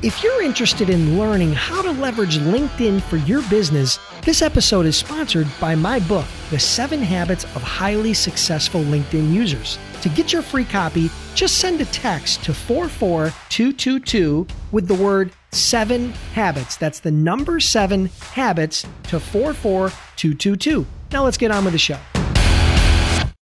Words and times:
If 0.00 0.22
you're 0.22 0.42
interested 0.42 0.90
in 0.90 1.18
learning 1.18 1.54
how 1.54 1.82
to 1.82 1.90
leverage 1.90 2.38
LinkedIn 2.38 3.02
for 3.02 3.16
your 3.16 3.42
business, 3.50 3.98
this 4.22 4.42
episode 4.42 4.86
is 4.86 4.96
sponsored 4.96 5.48
by 5.60 5.74
my 5.74 5.98
book, 5.98 6.24
The 6.50 6.58
Seven 6.60 7.02
Habits 7.02 7.42
of 7.56 7.64
Highly 7.64 8.14
Successful 8.14 8.80
LinkedIn 8.82 9.32
Users. 9.32 9.76
To 10.02 10.08
get 10.08 10.32
your 10.32 10.42
free 10.42 10.64
copy, 10.64 11.10
just 11.34 11.58
send 11.58 11.80
a 11.80 11.84
text 11.86 12.44
to 12.44 12.54
44222 12.54 14.46
with 14.70 14.86
the 14.86 14.94
word 14.94 15.32
seven 15.50 16.10
habits. 16.32 16.76
That's 16.76 17.00
the 17.00 17.10
number 17.10 17.58
seven 17.58 18.06
habits 18.30 18.86
to 19.08 19.18
44222. 19.18 20.86
Now 21.10 21.24
let's 21.24 21.38
get 21.38 21.50
on 21.50 21.64
with 21.64 21.72
the 21.72 21.78
show. 21.80 21.98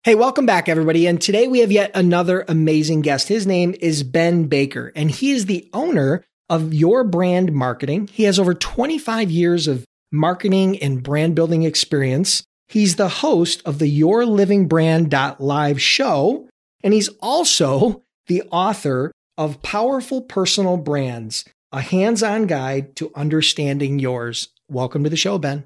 Hey, 0.03 0.13
welcome 0.13 0.45
back, 0.45 0.69
everybody. 0.69 1.07
And 1.07 1.19
today 1.19 1.47
we 1.47 1.61
have 1.61 1.71
yet 1.71 1.89
another 1.95 2.45
amazing 2.47 3.01
guest. 3.01 3.27
His 3.27 3.47
name 3.47 3.73
is 3.79 4.03
Ben 4.03 4.45
Baker, 4.45 4.91
and 4.95 5.09
he 5.09 5.31
is 5.31 5.47
the 5.47 5.67
owner 5.73 6.23
of 6.49 6.73
Your 6.73 7.03
Brand 7.03 7.53
Marketing. 7.53 8.07
He 8.11 8.23
has 8.23 8.39
over 8.39 8.53
25 8.53 9.31
years 9.31 9.67
of 9.67 9.85
marketing 10.11 10.77
and 10.79 11.01
brand 11.01 11.35
building 11.35 11.63
experience. 11.63 12.43
He's 12.67 12.95
the 12.95 13.09
host 13.09 13.61
of 13.65 13.79
the 13.79 13.87
Your 13.87 14.25
Living 14.25 14.67
Brand 14.67 15.13
Live 15.39 15.81
show, 15.81 16.47
and 16.83 16.93
he's 16.93 17.09
also 17.21 18.03
the 18.27 18.43
author 18.51 19.11
of 19.37 19.61
Powerful 19.61 20.21
Personal 20.21 20.77
Brands, 20.77 21.45
a 21.71 21.81
hands 21.81 22.23
on 22.23 22.47
guide 22.47 22.95
to 22.97 23.11
understanding 23.15 23.99
yours. 23.99 24.49
Welcome 24.69 25.03
to 25.03 25.09
the 25.09 25.17
show, 25.17 25.37
Ben. 25.37 25.65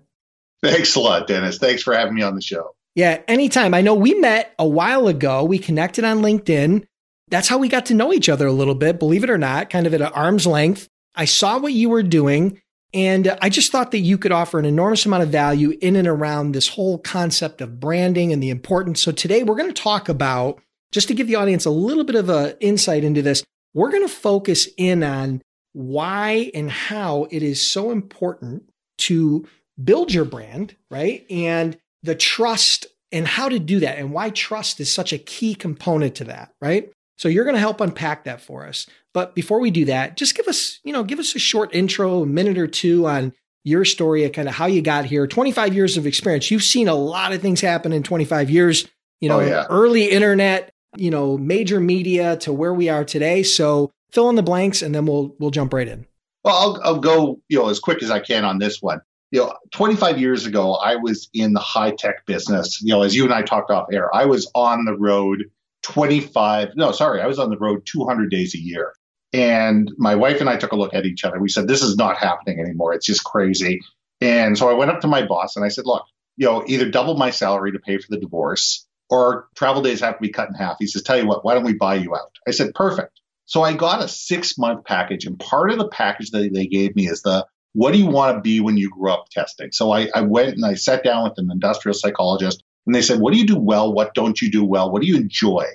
Thanks 0.63 0.95
a 0.95 0.99
lot, 0.99 1.27
Dennis. 1.27 1.57
Thanks 1.59 1.83
for 1.83 1.93
having 1.93 2.15
me 2.15 2.23
on 2.23 2.35
the 2.35 2.41
show. 2.41 2.73
Yeah, 2.95 3.21
anytime. 3.27 3.73
I 3.73 3.81
know 3.81 3.93
we 3.93 4.15
met 4.15 4.55
a 4.57 4.67
while 4.67 5.07
ago. 5.07 5.43
We 5.43 5.59
connected 5.59 6.03
on 6.03 6.21
LinkedIn. 6.21 6.85
That's 7.29 7.47
how 7.47 7.57
we 7.57 7.67
got 7.67 7.85
to 7.87 7.93
know 7.93 8.13
each 8.13 8.29
other 8.29 8.47
a 8.47 8.53
little 8.53 8.75
bit, 8.75 8.99
believe 8.99 9.23
it 9.23 9.29
or 9.29 9.37
not, 9.37 9.69
kind 9.69 9.85
of 9.85 9.93
at 9.93 10.01
an 10.01 10.07
arm's 10.13 10.47
length. 10.47 10.87
I 11.13 11.25
saw 11.25 11.59
what 11.59 11.73
you 11.73 11.89
were 11.89 12.03
doing, 12.03 12.61
and 12.93 13.35
I 13.41 13.49
just 13.49 13.71
thought 13.71 13.91
that 13.91 13.99
you 13.99 14.17
could 14.17 14.31
offer 14.31 14.59
an 14.59 14.65
enormous 14.65 15.05
amount 15.05 15.23
of 15.23 15.29
value 15.29 15.77
in 15.81 15.95
and 15.95 16.07
around 16.07 16.51
this 16.51 16.69
whole 16.69 16.99
concept 16.99 17.59
of 17.59 17.79
branding 17.79 18.31
and 18.31 18.41
the 18.41 18.49
importance. 18.49 19.01
So 19.01 19.11
today 19.11 19.43
we're 19.43 19.57
going 19.57 19.73
to 19.73 19.81
talk 19.81 20.07
about, 20.07 20.61
just 20.91 21.09
to 21.09 21.13
give 21.13 21.27
the 21.27 21.35
audience 21.35 21.65
a 21.65 21.69
little 21.71 22.05
bit 22.05 22.15
of 22.15 22.29
an 22.29 22.55
insight 22.61 23.03
into 23.03 23.21
this, 23.21 23.43
we're 23.73 23.91
going 23.91 24.07
to 24.07 24.13
focus 24.13 24.69
in 24.77 25.03
on 25.03 25.41
why 25.73 26.49
and 26.53 26.71
how 26.71 27.27
it 27.29 27.43
is 27.43 27.61
so 27.61 27.91
important 27.91 28.69
to 28.99 29.45
build 29.83 30.13
your 30.13 30.25
brand, 30.25 30.75
right? 30.89 31.25
And 31.29 31.77
the 32.03 32.15
trust 32.15 32.87
and 33.11 33.27
how 33.27 33.49
to 33.49 33.59
do 33.59 33.81
that 33.81 33.97
and 33.97 34.11
why 34.11 34.29
trust 34.29 34.79
is 34.79 34.91
such 34.91 35.13
a 35.13 35.17
key 35.17 35.55
component 35.55 36.15
to 36.15 36.23
that, 36.25 36.53
right? 36.61 36.91
So 37.17 37.27
you're 37.27 37.43
going 37.43 37.55
to 37.55 37.59
help 37.59 37.81
unpack 37.81 38.23
that 38.25 38.41
for 38.41 38.65
us. 38.65 38.87
But 39.13 39.35
before 39.35 39.59
we 39.59 39.71
do 39.71 39.85
that, 39.85 40.17
just 40.17 40.35
give 40.35 40.47
us, 40.47 40.79
you 40.83 40.93
know, 40.93 41.03
give 41.03 41.19
us 41.19 41.35
a 41.35 41.39
short 41.39 41.73
intro, 41.73 42.21
a 42.21 42.25
minute 42.25 42.57
or 42.57 42.67
two 42.67 43.07
on 43.07 43.33
your 43.63 43.83
story 43.83 44.23
of 44.23 44.31
kind 44.31 44.47
of 44.47 44.53
how 44.53 44.67
you 44.67 44.81
got 44.81 45.05
here. 45.05 45.27
25 45.27 45.73
years 45.73 45.97
of 45.97 46.05
experience. 46.05 46.51
You've 46.51 46.63
seen 46.63 46.87
a 46.87 46.95
lot 46.95 47.33
of 47.33 47.41
things 47.41 47.59
happen 47.59 47.91
in 47.91 48.03
25 48.03 48.49
years, 48.49 48.87
you 49.19 49.29
oh, 49.31 49.37
know, 49.37 49.43
oh, 49.43 49.47
yeah. 49.47 49.65
early 49.69 50.09
internet, 50.09 50.71
you 50.95 51.11
know, 51.11 51.37
major 51.37 51.79
media 51.79 52.37
to 52.37 52.53
where 52.53 52.73
we 52.73 52.89
are 52.89 53.03
today. 53.03 53.43
So 53.43 53.91
fill 54.11 54.29
in 54.29 54.35
the 54.35 54.43
blanks 54.43 54.81
and 54.81 54.93
then 54.93 55.05
we'll 55.05 55.35
we'll 55.39 55.51
jump 55.51 55.73
right 55.73 55.87
in. 55.87 56.05
Well, 56.43 56.55
I'll, 56.55 56.81
I'll 56.83 56.99
go, 56.99 57.41
you 57.49 57.59
know, 57.59 57.69
as 57.69 57.79
quick 57.79 58.01
as 58.03 58.11
I 58.11 58.19
can 58.19 58.45
on 58.45 58.59
this 58.59 58.81
one 58.81 59.01
you 59.31 59.41
know, 59.41 59.53
25 59.71 60.19
years 60.19 60.45
ago, 60.45 60.75
I 60.75 60.95
was 60.95 61.29
in 61.33 61.53
the 61.53 61.59
high 61.59 61.91
tech 61.91 62.25
business. 62.25 62.81
You 62.81 62.93
know, 62.93 63.03
as 63.03 63.15
you 63.15 63.25
and 63.25 63.33
I 63.33 63.41
talked 63.41 63.71
off 63.71 63.87
air, 63.91 64.13
I 64.15 64.25
was 64.25 64.49
on 64.55 64.85
the 64.85 64.97
road 64.97 65.43
25, 65.83 66.75
no, 66.75 66.91
sorry, 66.91 67.21
I 67.21 67.27
was 67.27 67.39
on 67.39 67.49
the 67.49 67.57
road 67.57 67.85
200 67.85 68.29
days 68.29 68.55
a 68.55 68.59
year. 68.59 68.93
And 69.33 69.91
my 69.97 70.15
wife 70.15 70.39
and 70.39 70.49
I 70.49 70.57
took 70.57 70.71
a 70.71 70.75
look 70.75 70.93
at 70.93 71.05
each 71.05 71.23
other. 71.23 71.39
We 71.39 71.49
said, 71.49 71.67
this 71.67 71.81
is 71.81 71.97
not 71.97 72.17
happening 72.17 72.59
anymore. 72.59 72.93
It's 72.93 73.05
just 73.05 73.23
crazy. 73.23 73.81
And 74.21 74.57
so 74.57 74.69
I 74.69 74.73
went 74.73 74.91
up 74.91 75.01
to 75.01 75.07
my 75.07 75.25
boss 75.25 75.55
and 75.55 75.65
I 75.65 75.67
said, 75.67 75.85
look, 75.85 76.05
you 76.37 76.45
know, 76.45 76.63
either 76.67 76.89
double 76.89 77.15
my 77.15 77.29
salary 77.29 77.71
to 77.73 77.79
pay 77.79 77.97
for 77.97 78.07
the 78.09 78.19
divorce 78.19 78.85
or 79.09 79.47
travel 79.55 79.81
days 79.81 79.99
have 80.01 80.15
to 80.15 80.21
be 80.21 80.29
cut 80.29 80.49
in 80.49 80.55
half. 80.55 80.77
He 80.79 80.87
says, 80.87 81.03
tell 81.03 81.17
you 81.17 81.27
what, 81.27 81.43
why 81.43 81.53
don't 81.53 81.63
we 81.63 81.73
buy 81.73 81.95
you 81.95 82.15
out? 82.15 82.35
I 82.47 82.51
said, 82.51 82.73
perfect. 82.73 83.19
So 83.45 83.63
I 83.63 83.73
got 83.73 84.03
a 84.03 84.07
six 84.07 84.57
month 84.57 84.85
package. 84.85 85.25
And 85.25 85.39
part 85.39 85.71
of 85.71 85.77
the 85.77 85.87
package 85.87 86.31
that 86.31 86.49
they 86.53 86.67
gave 86.67 86.95
me 86.95 87.07
is 87.07 87.21
the 87.21 87.45
what 87.73 87.93
do 87.93 87.99
you 87.99 88.07
want 88.07 88.35
to 88.35 88.41
be 88.41 88.59
when 88.59 88.77
you 88.77 88.89
grow 88.89 89.13
up 89.13 89.29
testing? 89.29 89.71
So 89.71 89.91
I, 89.91 90.09
I 90.15 90.21
went 90.21 90.55
and 90.55 90.65
I 90.65 90.73
sat 90.73 91.03
down 91.03 91.23
with 91.23 91.37
an 91.37 91.49
industrial 91.51 91.93
psychologist 91.93 92.63
and 92.87 92.95
they 92.95 93.01
said, 93.01 93.19
what 93.19 93.33
do 93.33 93.39
you 93.39 93.45
do 93.45 93.59
well? 93.59 93.93
What 93.93 94.15
don't 94.15 94.41
you 94.41 94.49
do 94.49 94.63
well? 94.63 94.91
What 94.91 95.01
do 95.01 95.07
you 95.07 95.17
enjoy? 95.17 95.65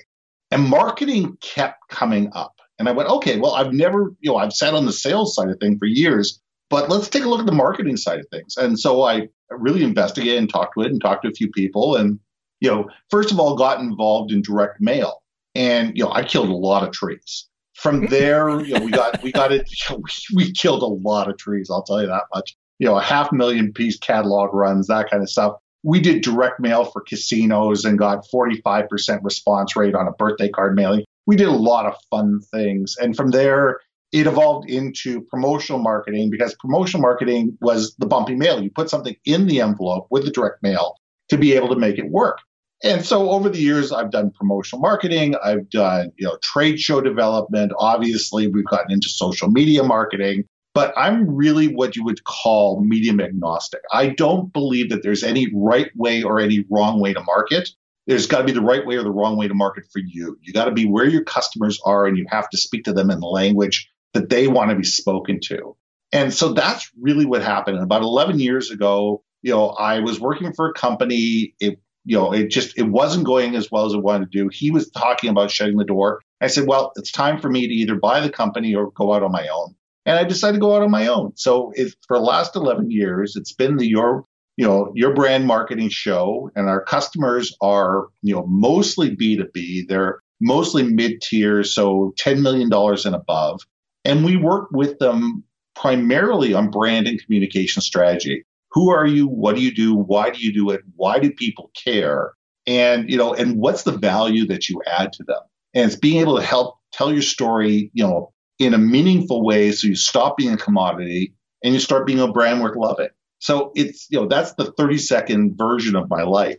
And 0.51 0.69
marketing 0.69 1.37
kept 1.41 1.89
coming 1.89 2.31
up. 2.35 2.55
And 2.79 2.89
I 2.89 2.93
went, 2.93 3.09
okay, 3.09 3.39
well, 3.39 3.55
I've 3.55 3.73
never, 3.73 4.13
you 4.21 4.31
know, 4.31 4.39
I've 4.39 4.53
sat 4.53 4.75
on 4.75 4.87
the 4.87 4.93
sales 4.93 5.35
side 5.35 5.49
of 5.49 5.59
things 5.61 5.79
for 5.79 5.87
years, 5.87 6.41
but 6.71 6.89
let's 6.89 7.09
take 7.09 7.25
a 7.25 7.29
look 7.29 7.41
at 7.41 7.47
the 7.47 7.53
marketing 7.53 7.97
side 7.97 8.19
of 8.19 8.27
things. 8.31 8.57
And 8.57 8.79
so 8.79 9.03
I 9.03 9.29
really 9.51 9.85
investigated 9.85 10.39
and 10.39 10.51
talked 10.51 10.75
to 10.75 10.85
it 10.85 10.91
and 10.91 11.01
talked 11.01 11.25
to 11.25 11.31
a 11.31 11.35
few 11.35 11.51
people 11.51 11.97
and, 11.97 12.19
you 12.61 12.71
know, 12.71 12.89
first 13.11 13.31
of 13.31 13.39
all, 13.39 13.57
got 13.57 13.81
involved 13.81 14.33
in 14.33 14.43
direct 14.43 14.81
mail. 14.81 15.23
And, 15.55 15.97
you 15.97 16.05
know, 16.05 16.13
I 16.13 16.25
killed 16.25 16.49
a 16.49 16.55
lot 16.55 16.83
of 16.83 16.93
trees 16.93 17.47
from 17.75 18.03
mm-hmm. 18.03 18.11
there, 18.11 18.61
you 18.61 18.75
know, 18.75 18.85
we 18.85 18.91
got 18.91 19.23
we 19.23 19.33
got 19.33 19.53
it. 19.53 19.69
We 20.35 20.53
killed 20.53 20.83
a 20.83 20.87
lot 20.87 21.29
of 21.29 21.37
trees. 21.37 21.69
I'll 21.71 21.83
tell 21.83 22.01
you 22.01 22.07
that 22.07 22.25
much. 22.35 22.57
You 22.79 22.87
know, 22.87 22.97
a 22.97 23.03
half 23.03 23.33
million 23.33 23.73
piece 23.73 23.99
catalog 23.99 24.55
runs, 24.55 24.87
that 24.87 25.11
kind 25.11 25.23
of 25.23 25.29
stuff. 25.29 25.55
We 25.83 26.01
did 26.01 26.23
direct 26.23 26.61
mail 26.61 26.85
for 26.85 27.01
casinos 27.01 27.85
and 27.85 27.99
got 27.99 28.25
45% 28.33 29.21
response 29.23 29.77
rate 29.77 29.95
on 29.95 30.07
a 30.07 30.13
birthday 30.13 30.49
card 30.49 30.77
mailing. 30.77 31.05
We 31.27 31.37
did 31.37 31.49
a 31.49 31.53
lot 31.53 31.87
of 31.87 31.95
fun 32.11 32.41
things, 32.53 32.97
and 33.01 33.17
from 33.17 33.31
there, 33.31 33.81
it 34.13 34.27
evolved 34.27 34.69
into 34.69 35.23
promotional 35.23 35.81
marketing 35.81 36.31
because 36.31 36.55
promotional 36.61 37.01
marketing 37.01 37.57
was 37.61 37.95
the 37.99 38.07
bumpy 38.07 38.35
mail. 38.35 38.63
You 38.63 38.71
put 38.71 38.91
something 38.91 39.17
in 39.25 39.47
the 39.47 39.61
envelope 39.61 40.07
with 40.11 40.25
the 40.25 40.31
direct 40.31 40.63
mail 40.63 40.97
to 41.31 41.39
be 41.39 41.55
able 41.55 41.69
to 41.71 41.77
make 41.77 41.99
it 41.99 42.11
work. 42.11 42.39
And 42.85 43.05
so 43.05 43.31
over 43.31 43.49
the 43.49 43.61
years, 43.61 43.93
I've 43.93 44.11
done 44.11 44.33
promotional 44.33 44.81
marketing. 44.81 45.37
I've 45.43 45.71
done, 45.71 46.13
you 46.17 46.27
know, 46.27 46.37
trade 46.43 46.79
show 46.79 47.01
development. 47.01 47.73
Obviously, 47.79 48.49
we've 48.49 48.67
gotten 48.67 48.91
into 48.91 49.09
social 49.09 49.49
media 49.49 49.83
marketing, 49.83 50.45
but 50.75 50.93
I'm 50.97 51.35
really 51.35 51.69
what 51.69 51.97
you 51.97 52.05
would 52.05 52.25
call 52.25 52.81
medium 52.81 53.21
agnostic. 53.21 53.81
I 53.93 54.09
don't 54.09 54.53
believe 54.53 54.91
that 54.91 55.03
there's 55.03 55.23
any 55.23 55.49
right 55.55 55.91
way 55.97 56.23
or 56.23 56.41
any 56.41 56.65
wrong 56.71 57.01
way 57.01 57.13
to 57.13 57.23
market. 57.23 57.69
There's 58.07 58.27
got 58.27 58.39
to 58.39 58.45
be 58.45 58.53
the 58.53 58.61
right 58.61 58.85
way 58.87 58.97
or 58.97 59.03
the 59.03 59.11
wrong 59.11 59.37
way 59.37 59.49
to 59.49 59.55
market 59.55 59.85
for 59.93 60.01
you. 60.01 60.37
You 60.41 60.53
got 60.53 60.65
to 60.65 60.73
be 60.73 60.87
where 60.87 61.07
your 61.07 61.25
customers 61.25 61.81
are 61.85 62.07
and 62.07 62.17
you 62.17 62.27
have 62.29 62.49
to 62.51 62.59
speak 62.59 62.85
to 62.85 62.93
them 62.93 63.11
in 63.11 63.21
the 63.21 63.27
language 63.27 63.89
that 64.15 64.29
they 64.29 64.49
want 64.49 64.71
to 64.71 64.77
be 64.77 64.85
spoken 64.85 65.41
to. 65.45 65.77
And 66.13 66.33
so 66.33 66.53
that's 66.53 66.91
really 67.01 67.25
what 67.25 67.43
happened. 67.43 67.77
And 67.77 67.85
about 67.85 68.03
11 68.03 68.41
years 68.41 68.71
ago, 68.71 69.23
you 69.43 69.53
know, 69.53 69.71
I 69.71 70.01
was 70.01 70.21
working 70.21 70.53
for 70.53 70.69
a 70.69 70.75
company. 70.75 71.55
It 71.61 71.79
you 72.05 72.17
know, 72.17 72.33
it 72.33 72.49
just 72.49 72.77
it 72.77 72.83
wasn't 72.83 73.25
going 73.25 73.55
as 73.55 73.71
well 73.71 73.87
as 73.87 73.95
it 73.95 74.03
wanted 74.03 74.33
to 74.33 74.39
do. 74.39 74.49
He 74.49 74.71
was 74.71 74.91
talking 74.91 75.31
about 75.31 75.51
shutting 75.51 75.77
the 75.77 75.85
door. 75.85 76.21
I 76.41 76.49
said, 76.49 76.67
well, 76.67 76.93
it's 76.97 77.13
time 77.13 77.41
for 77.41 77.49
me 77.49 77.69
to 77.69 77.75
either 77.75 77.95
buy 77.95 78.21
the 78.21 78.31
company 78.31 78.75
or 78.75 78.91
go 78.91 79.13
out 79.13 79.23
on 79.23 79.31
my 79.31 79.47
own. 79.47 79.77
And 80.05 80.19
I 80.19 80.25
decided 80.25 80.55
to 80.55 80.61
go 80.61 80.75
out 80.75 80.83
on 80.83 80.91
my 80.91 81.07
own. 81.07 81.33
So 81.37 81.73
for 82.09 82.19
the 82.19 82.25
last 82.25 82.57
11 82.57 82.91
years, 82.91 83.37
it's 83.37 83.53
been 83.53 83.77
the 83.77 83.89
your 83.89 84.25
you 84.57 84.67
know 84.67 84.93
your 84.95 85.15
brand 85.15 85.47
marketing 85.47 85.89
show, 85.89 86.51
and 86.55 86.69
our 86.69 86.85
customers 86.85 87.57
are 87.61 88.09
you 88.23 88.35
know 88.35 88.45
mostly 88.47 89.17
B2B. 89.17 89.89
They're 89.89 90.21
mostly 90.41 90.83
mid 90.83 91.21
tier, 91.23 91.65
so 91.65 92.13
10 92.19 92.43
million 92.43 92.69
dollars 92.69 93.07
and 93.07 93.15
above, 93.15 93.63
and 94.05 94.25
we 94.25 94.37
work 94.37 94.69
with 94.73 94.99
them 94.99 95.45
primarily 95.75 96.53
on 96.53 96.71
brand 96.71 97.07
and 97.07 97.23
communication 97.23 97.81
strategy 97.81 98.45
who 98.73 98.91
are 98.91 99.07
you? 99.07 99.27
What 99.27 99.57
do 99.57 99.63
you 99.63 99.73
do? 99.73 99.95
Why 99.95 100.31
do 100.31 100.41
you 100.41 100.53
do 100.53 100.71
it? 100.71 100.83
Why 100.97 101.19
do 101.19 101.31
people 101.31 101.71
care? 101.75 102.33
And, 102.67 103.11
you 103.11 103.17
know, 103.17 103.35
and 103.35 103.59
what's 103.59 103.83
the 103.83 103.97
value 103.97 104.47
that 104.47 104.69
you 104.69 104.83
add 104.87 105.13
to 105.15 105.25
them? 105.25 105.41
And 105.75 105.87
it's 105.87 105.97
being 105.97 106.21
able 106.21 106.37
to 106.37 106.43
help 106.43 106.77
tell 106.93 107.13
your 107.13 107.23
story, 107.23 107.91
you 107.93 108.05
know, 108.05 108.32
in 108.63 108.75
a 108.75 108.79
meaningful 108.79 109.45
way 109.45 109.73
so 109.73 109.89
you 109.89 109.95
stop 109.95 110.37
being 110.37 110.53
a 110.53 110.57
commodity 110.57 111.35
and 111.63 111.75
you 111.75 111.81
start 111.81 112.07
being 112.07 112.21
a 112.21 112.31
brand 112.31 112.63
worth 112.63 112.77
loving. 112.77 113.09
So 113.39 113.73
it's, 113.75 114.07
you 114.11 114.21
know, 114.21 114.29
that's 114.29 114.55
the 114.55 114.73
30 114.73 114.99
second 114.99 115.57
version 115.57 115.97
of 115.97 116.09
my 116.09 116.23
life. 116.23 116.59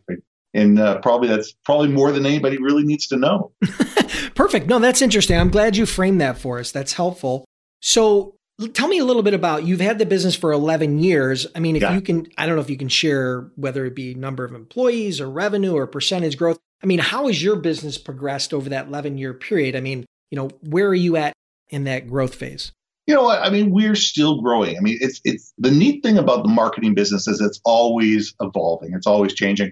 And 0.53 0.79
uh, 0.79 1.00
probably 1.00 1.29
that's 1.29 1.53
probably 1.65 1.88
more 1.89 2.11
than 2.11 2.25
anybody 2.25 2.57
really 2.57 2.83
needs 2.83 3.07
to 3.07 3.17
know. 3.17 3.51
Perfect. 4.35 4.67
No, 4.67 4.79
that's 4.79 5.01
interesting. 5.01 5.39
I'm 5.39 5.50
glad 5.50 5.77
you 5.77 5.85
framed 5.85 6.21
that 6.21 6.38
for 6.38 6.59
us. 6.59 6.71
That's 6.71 6.94
helpful. 6.94 7.45
So 7.81 8.35
tell 8.73 8.88
me 8.88 8.99
a 8.99 9.06
little 9.06 9.23
bit 9.23 9.33
about 9.33 9.65
you've 9.65 9.81
had 9.81 9.97
the 9.97 10.06
business 10.06 10.35
for 10.35 10.51
11 10.51 10.99
years 10.99 11.47
i 11.56 11.59
mean 11.59 11.75
if 11.75 11.81
yeah. 11.81 11.94
you 11.94 12.01
can 12.01 12.27
i 12.38 12.45
don't 12.45 12.56
know 12.56 12.61
if 12.61 12.69
you 12.69 12.77
can 12.77 12.88
share 12.88 13.49
whether 13.56 13.83
it 13.85 13.95
be 13.95 14.13
number 14.13 14.45
of 14.45 14.53
employees 14.53 15.19
or 15.19 15.29
revenue 15.29 15.73
or 15.73 15.88
percentage 15.88 16.38
growth 16.38 16.59
i 16.83 16.85
mean 16.85 16.99
how 16.99 17.25
has 17.25 17.41
your 17.41 17.56
business 17.56 17.97
progressed 17.97 18.53
over 18.53 18.69
that 18.69 18.88
11 18.88 19.17
year 19.17 19.33
period 19.33 19.75
i 19.75 19.81
mean 19.81 20.06
you 20.29 20.38
know 20.38 20.49
where 20.61 20.88
are 20.88 20.95
you 20.95 21.17
at 21.17 21.33
in 21.73 21.83
that 21.83 22.07
growth 22.07 22.35
phase 22.35 22.71
you 23.07 23.13
know 23.13 23.23
what 23.23 23.39
i 23.41 23.49
mean 23.49 23.71
we're 23.71 23.95
still 23.95 24.41
growing 24.41 24.77
i 24.77 24.79
mean 24.79 24.97
it's 25.01 25.19
it's 25.25 25.53
the 25.57 25.71
neat 25.71 26.01
thing 26.03 26.17
about 26.17 26.43
the 26.43 26.49
marketing 26.49 26.93
business 26.93 27.27
is 27.27 27.41
it's 27.41 27.59
always 27.65 28.33
evolving 28.39 28.93
it's 28.93 29.07
always 29.07 29.33
changing 29.33 29.71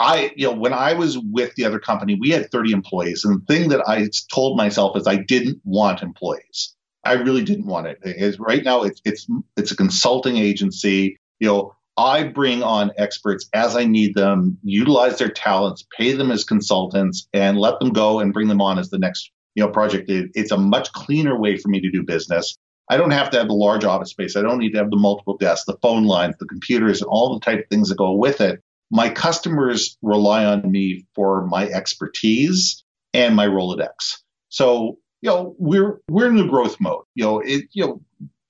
I, 0.00 0.32
you 0.36 0.46
know, 0.46 0.54
when 0.54 0.72
I 0.72 0.92
was 0.92 1.18
with 1.18 1.54
the 1.56 1.64
other 1.64 1.80
company, 1.80 2.16
we 2.20 2.30
had 2.30 2.50
30 2.50 2.72
employees. 2.72 3.24
And 3.24 3.40
the 3.40 3.52
thing 3.52 3.68
that 3.70 3.82
I 3.88 4.08
told 4.32 4.56
myself 4.56 4.96
is 4.96 5.06
I 5.06 5.16
didn't 5.16 5.60
want 5.64 6.02
employees. 6.02 6.76
I 7.04 7.14
really 7.14 7.42
didn't 7.42 7.66
want 7.66 7.86
it. 7.86 7.98
Is 8.02 8.38
right 8.38 8.62
now 8.62 8.82
it's 8.82 9.00
it's 9.04 9.26
it's 9.56 9.70
a 9.70 9.76
consulting 9.76 10.36
agency. 10.36 11.16
You 11.40 11.48
know, 11.48 11.76
I 11.96 12.24
bring 12.24 12.62
on 12.62 12.92
experts 12.96 13.48
as 13.54 13.76
I 13.76 13.84
need 13.84 14.14
them, 14.14 14.58
utilize 14.62 15.18
their 15.18 15.30
talents, 15.30 15.84
pay 15.96 16.12
them 16.12 16.30
as 16.30 16.44
consultants, 16.44 17.28
and 17.32 17.58
let 17.58 17.80
them 17.80 17.90
go 17.90 18.20
and 18.20 18.32
bring 18.32 18.48
them 18.48 18.60
on 18.60 18.78
as 18.78 18.90
the 18.90 18.98
next 18.98 19.30
you 19.58 19.64
know 19.64 19.70
project. 19.70 20.08
It, 20.08 20.30
it's 20.34 20.52
a 20.52 20.56
much 20.56 20.92
cleaner 20.92 21.36
way 21.36 21.56
for 21.56 21.68
me 21.68 21.80
to 21.80 21.90
do 21.90 22.04
business. 22.04 22.56
I 22.88 22.96
don't 22.96 23.10
have 23.10 23.30
to 23.30 23.38
have 23.38 23.48
the 23.48 23.54
large 23.54 23.84
office 23.84 24.10
space. 24.10 24.36
I 24.36 24.42
don't 24.42 24.58
need 24.58 24.70
to 24.70 24.78
have 24.78 24.90
the 24.90 24.96
multiple 24.96 25.36
desks, 25.36 25.66
the 25.66 25.76
phone 25.82 26.04
lines, 26.04 26.36
the 26.38 26.46
computers, 26.46 27.02
and 27.02 27.08
all 27.08 27.34
the 27.34 27.44
type 27.44 27.58
of 27.58 27.68
things 27.68 27.88
that 27.88 27.98
go 27.98 28.12
with 28.12 28.40
it. 28.40 28.62
My 28.90 29.10
customers 29.10 29.98
rely 30.00 30.44
on 30.44 30.70
me 30.70 31.06
for 31.16 31.44
my 31.44 31.66
expertise 31.66 32.84
and 33.12 33.34
my 33.34 33.48
Rolodex. 33.48 34.20
So 34.48 34.98
you 35.22 35.30
know, 35.30 35.56
we're 35.58 35.98
we're 36.08 36.28
in 36.28 36.36
the 36.36 36.44
growth 36.46 36.76
mode. 36.78 37.02
You 37.16 37.24
know, 37.24 37.40
it 37.40 37.64
you 37.72 37.84
know, 37.84 38.00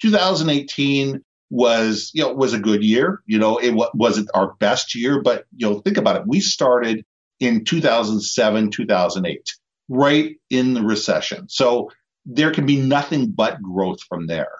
2018 0.02 1.24
was 1.48 2.10
you 2.12 2.22
know 2.22 2.34
was 2.34 2.52
a 2.52 2.60
good 2.60 2.84
year. 2.84 3.22
You 3.24 3.38
know, 3.38 3.56
it 3.56 3.74
wasn't 3.94 4.28
our 4.34 4.52
best 4.60 4.94
year, 4.94 5.22
but 5.22 5.46
you 5.56 5.70
know, 5.70 5.80
think 5.80 5.96
about 5.96 6.16
it. 6.16 6.26
We 6.26 6.40
started 6.40 7.06
in 7.40 7.64
2007, 7.64 8.70
2008, 8.72 9.54
right 9.88 10.36
in 10.50 10.74
the 10.74 10.82
recession. 10.82 11.48
So 11.48 11.90
there 12.26 12.52
can 12.52 12.66
be 12.66 12.80
nothing 12.80 13.30
but 13.30 13.62
growth 13.62 14.02
from 14.02 14.26
there. 14.26 14.52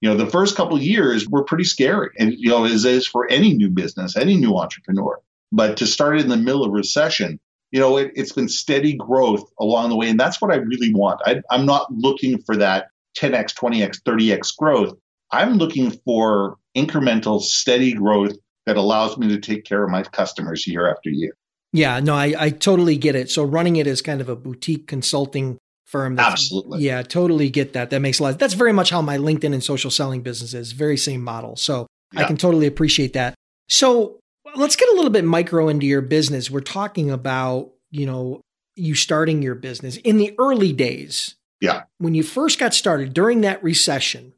You 0.00 0.08
know, 0.08 0.16
the 0.16 0.26
first 0.26 0.56
couple 0.56 0.80
years 0.80 1.28
were 1.28 1.44
pretty 1.44 1.64
scary, 1.64 2.10
and 2.18 2.32
you 2.36 2.50
know, 2.50 2.64
as 2.64 2.84
is 2.84 3.06
for 3.06 3.30
any 3.30 3.54
new 3.54 3.70
business, 3.70 4.16
any 4.16 4.36
new 4.36 4.56
entrepreneur. 4.56 5.20
But 5.52 5.76
to 5.76 5.86
start 5.86 6.18
in 6.18 6.28
the 6.28 6.36
middle 6.36 6.64
of 6.64 6.72
recession, 6.72 7.38
you 7.70 7.80
know, 7.80 7.96
it, 7.96 8.16
has 8.16 8.32
been 8.32 8.48
steady 8.48 8.94
growth 8.94 9.44
along 9.60 9.90
the 9.90 9.96
way. 9.96 10.08
And 10.08 10.18
that's 10.18 10.40
what 10.40 10.52
I 10.52 10.56
really 10.56 10.92
want. 10.92 11.20
I, 11.24 11.40
I'm 11.50 11.66
not 11.66 11.92
looking 11.92 12.42
for 12.42 12.56
that 12.56 12.88
10x, 13.18 13.54
20x, 13.54 14.02
30x 14.02 14.56
growth. 14.56 14.96
I'm 15.30 15.54
looking 15.54 15.90
for 15.90 16.56
incremental, 16.76 17.40
steady 17.40 17.94
growth 17.94 18.36
that 18.66 18.76
allows 18.76 19.16
me 19.16 19.28
to 19.28 19.38
take 19.38 19.64
care 19.64 19.82
of 19.82 19.90
my 19.90 20.02
customers 20.02 20.66
year 20.66 20.90
after 20.90 21.10
year. 21.10 21.36
Yeah, 21.72 22.00
no, 22.00 22.14
I, 22.14 22.34
I 22.38 22.50
totally 22.50 22.96
get 22.96 23.14
it. 23.14 23.30
So 23.30 23.44
running 23.44 23.76
it 23.76 23.86
as 23.86 24.02
kind 24.02 24.20
of 24.20 24.28
a 24.28 24.36
boutique 24.36 24.86
consulting 24.86 25.58
firm. 25.86 26.18
Absolutely. 26.18 26.82
Yeah, 26.82 27.02
totally 27.02 27.50
get 27.50 27.72
that. 27.72 27.90
That 27.90 28.00
makes 28.00 28.18
a 28.18 28.24
lot. 28.24 28.38
That's 28.38 28.54
very 28.54 28.72
much 28.72 28.90
how 28.90 29.02
my 29.02 29.18
LinkedIn 29.18 29.52
and 29.52 29.62
social 29.62 29.90
selling 29.90 30.22
business 30.22 30.54
is. 30.54 30.72
Very 30.72 30.96
same 30.96 31.22
model. 31.22 31.56
So 31.56 31.86
yeah. 32.12 32.20
I 32.20 32.24
can 32.24 32.36
totally 32.36 32.66
appreciate 32.66 33.14
that. 33.14 33.34
So 33.68 34.18
let's 34.54 34.76
get 34.76 34.88
a 34.90 34.94
little 34.94 35.10
bit 35.10 35.24
micro 35.24 35.68
into 35.68 35.86
your 35.86 36.02
business. 36.02 36.50
We're 36.50 36.60
talking 36.60 37.10
about, 37.10 37.70
you 37.90 38.06
know, 38.06 38.40
you 38.76 38.94
starting 38.94 39.42
your 39.42 39.54
business 39.54 39.96
in 39.98 40.18
the 40.18 40.34
early 40.38 40.72
days. 40.72 41.36
Yeah. 41.60 41.84
When 41.98 42.14
you 42.14 42.22
first 42.22 42.58
got 42.58 42.74
started 42.74 43.14
during 43.14 43.42
that 43.42 43.62
recession, 43.62 44.34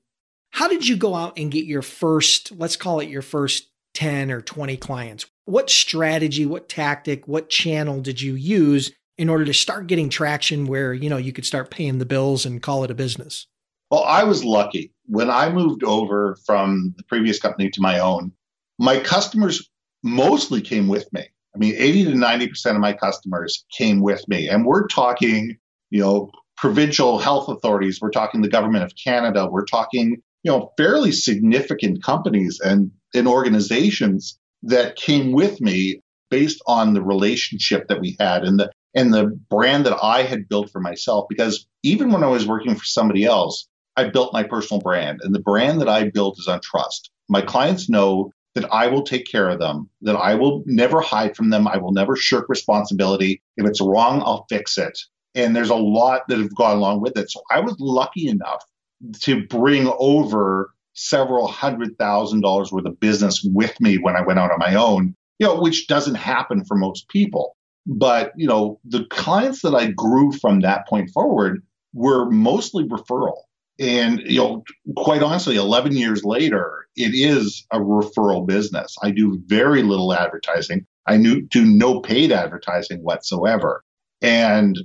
how 0.51 0.69
did 0.69 0.87
you 0.87 0.97
go 0.97 1.15
out 1.15 1.39
and 1.39 1.51
get 1.51 1.65
your 1.65 1.83
first, 1.83 2.53
let's 2.53 2.77
call 2.77 3.01
it 3.01 3.09
your 3.09 3.23
first 3.23 3.69
10 3.95 4.31
or 4.31 4.41
20 4.41 4.77
clients? 4.77 5.27
What 5.47 5.71
strategy, 5.71 6.47
what 6.47 6.69
tactic, 6.69 7.27
what 7.29 7.49
channel 7.49 8.01
did 8.01 8.21
you 8.21 8.35
use 8.35 8.93
in 9.17 9.29
order 9.29 9.45
to 9.45 9.55
start 9.55 9.87
getting 9.87 10.09
traction 10.09 10.67
where, 10.67 10.93
you 10.93 11.09
know, 11.09 11.17
you 11.17 11.33
could 11.33 11.47
start 11.47 11.71
paying 11.71 11.99
the 11.99 12.07
bills 12.07 12.45
and 12.45 12.63
call 12.63 12.85
it 12.85 12.91
a 12.91 12.95
business? 12.95 13.47
Well, 13.91 14.05
I 14.05 14.25
was 14.25 14.45
lucky. 14.45 14.93
When 15.07 15.31
I 15.31 15.51
moved 15.51 15.85
over 15.85 16.37
from 16.47 16.95
the 16.97 17.05
previous 17.05 17.39
company 17.39 17.71
to 17.71 17.81
my 17.81 18.01
own, 18.01 18.33
my 18.79 18.99
customers 18.99 19.71
mostly 20.03 20.61
came 20.61 20.89
with 20.89 21.13
me. 21.13 21.23
I 21.55 21.59
mean, 21.59 21.75
80 21.77 22.05
to 22.07 22.11
90% 22.13 22.75
of 22.75 22.81
my 22.81 22.93
customers 22.93 23.65
came 23.77 24.01
with 24.01 24.27
me. 24.27 24.49
And 24.49 24.67
we're 24.67 24.89
talking, 24.89 25.59
you 25.91 26.01
know, 26.01 26.31
provincial 26.57 27.19
health 27.19 27.49
authorities, 27.49 28.01
we're 28.01 28.11
talking 28.11 28.43
the 28.43 28.49
government 28.49 28.85
of 28.85 28.93
Canada, 29.03 29.49
we're 29.49 29.65
talking, 29.65 30.17
you 30.43 30.51
know, 30.51 30.73
fairly 30.77 31.13
significant 31.13 32.03
companies 32.03 32.61
and, 32.65 32.91
and 33.15 33.29
organizations 33.29 34.39
that 34.63 34.97
came 34.97 35.33
with 35.33 35.61
me 35.61 36.01
based 36.31 36.61
on 36.67 36.95
the 36.95 37.03
relationship 37.03 37.87
that 37.89 38.01
we 38.01 38.17
had 38.19 38.45
and 38.45 38.59
the 38.59 38.71
and 38.95 39.13
the 39.13 39.27
brand 39.51 39.85
that 39.87 39.99
I 40.03 40.23
had 40.23 40.49
built 40.49 40.71
for 40.71 40.81
myself. 40.81 41.27
Because 41.29 41.67
even 41.83 42.13
when 42.13 42.23
I 42.23 42.29
was 42.29 42.47
working 42.47 42.75
for 42.75 42.85
somebody 42.85 43.25
else, 43.25 43.67
I 43.97 44.09
built 44.09 44.33
my 44.33 44.43
personal 44.43 44.81
brand. 44.81 45.21
And 45.23 45.35
the 45.35 45.41
brand 45.41 45.81
that 45.81 45.89
I 45.89 46.11
built 46.11 46.39
is 46.39 46.49
on 46.49 46.61
trust. 46.61 47.11
My 47.29 47.41
clients 47.41 47.89
know 47.89 48.33
that 48.55 48.73
I 48.73 48.87
will 48.87 49.03
take 49.03 49.27
care 49.27 49.49
of 49.49 49.59
them, 49.59 49.89
that 50.03 50.17
I 50.17 50.35
will 50.35 50.63
never 50.67 51.01
hide 51.01 51.37
from 51.37 51.51
them. 51.51 51.67
I 51.67 51.77
will 51.77 51.93
never 51.93 52.15
shirk 52.15 52.49
responsibility. 52.49 53.43
If 53.57 53.67
it's 53.67 53.81
wrong, 53.81 54.23
I'll 54.25 54.47
fix 54.49 54.79
it. 54.79 54.97
And 55.35 55.57
there's 55.57 55.71
a 55.71 55.75
lot 55.75 56.23
that 56.29 56.39
have 56.39 56.55
gone 56.55 56.77
along 56.77 57.01
with 57.01 57.19
it. 57.19 57.31
So 57.31 57.43
I 57.51 57.61
was 57.61 57.75
lucky 57.81 58.29
enough 58.29 58.65
to 59.21 59.45
bring 59.47 59.93
over 59.99 60.74
several 60.95 61.47
hundred 61.47 61.99
thousand 61.99 62.41
dollars 62.41 62.73
worth 62.73 62.87
of 62.87 62.99
business 63.01 63.47
with 63.53 63.79
me 63.81 63.99
when 63.99 64.17
I 64.17 64.23
went 64.23 64.39
out 64.39 64.51
on 64.51 64.59
my 64.59 64.75
own, 64.75 65.15
you 65.39 65.47
know, 65.47 65.61
which 65.61 65.87
doesn't 65.87 66.15
happen 66.15 66.65
for 66.65 66.77
most 66.77 67.09
people. 67.09 67.57
But, 67.87 68.33
you 68.37 68.47
know, 68.47 68.81
the 68.85 69.05
clients 69.11 69.63
that 69.63 69.75
I 69.75 69.91
grew 69.91 70.33
from 70.33 70.61
that 70.61 70.89
point 70.89 71.11
forward 71.11 71.63
were 71.93 72.31
mostly 72.31 72.85
referral. 72.85 73.43
And, 73.79 74.21
you 74.21 74.39
know, 74.39 74.65
quite 74.97 75.23
honestly, 75.23 75.57
11 75.57 75.97
years 75.97 76.25
later, 76.25 76.87
it 76.97 77.13
is 77.13 77.67
a 77.73 77.79
referral 77.79 78.47
business. 78.47 78.97
I 79.03 79.11
do 79.11 79.43
very 79.47 79.83
little 79.83 80.15
advertising. 80.15 80.87
I 81.07 81.19
do 81.19 81.65
no 81.65 82.01
paid 82.01 82.33
advertising 82.33 83.01
whatsoever. 83.01 83.83
And 84.23 84.79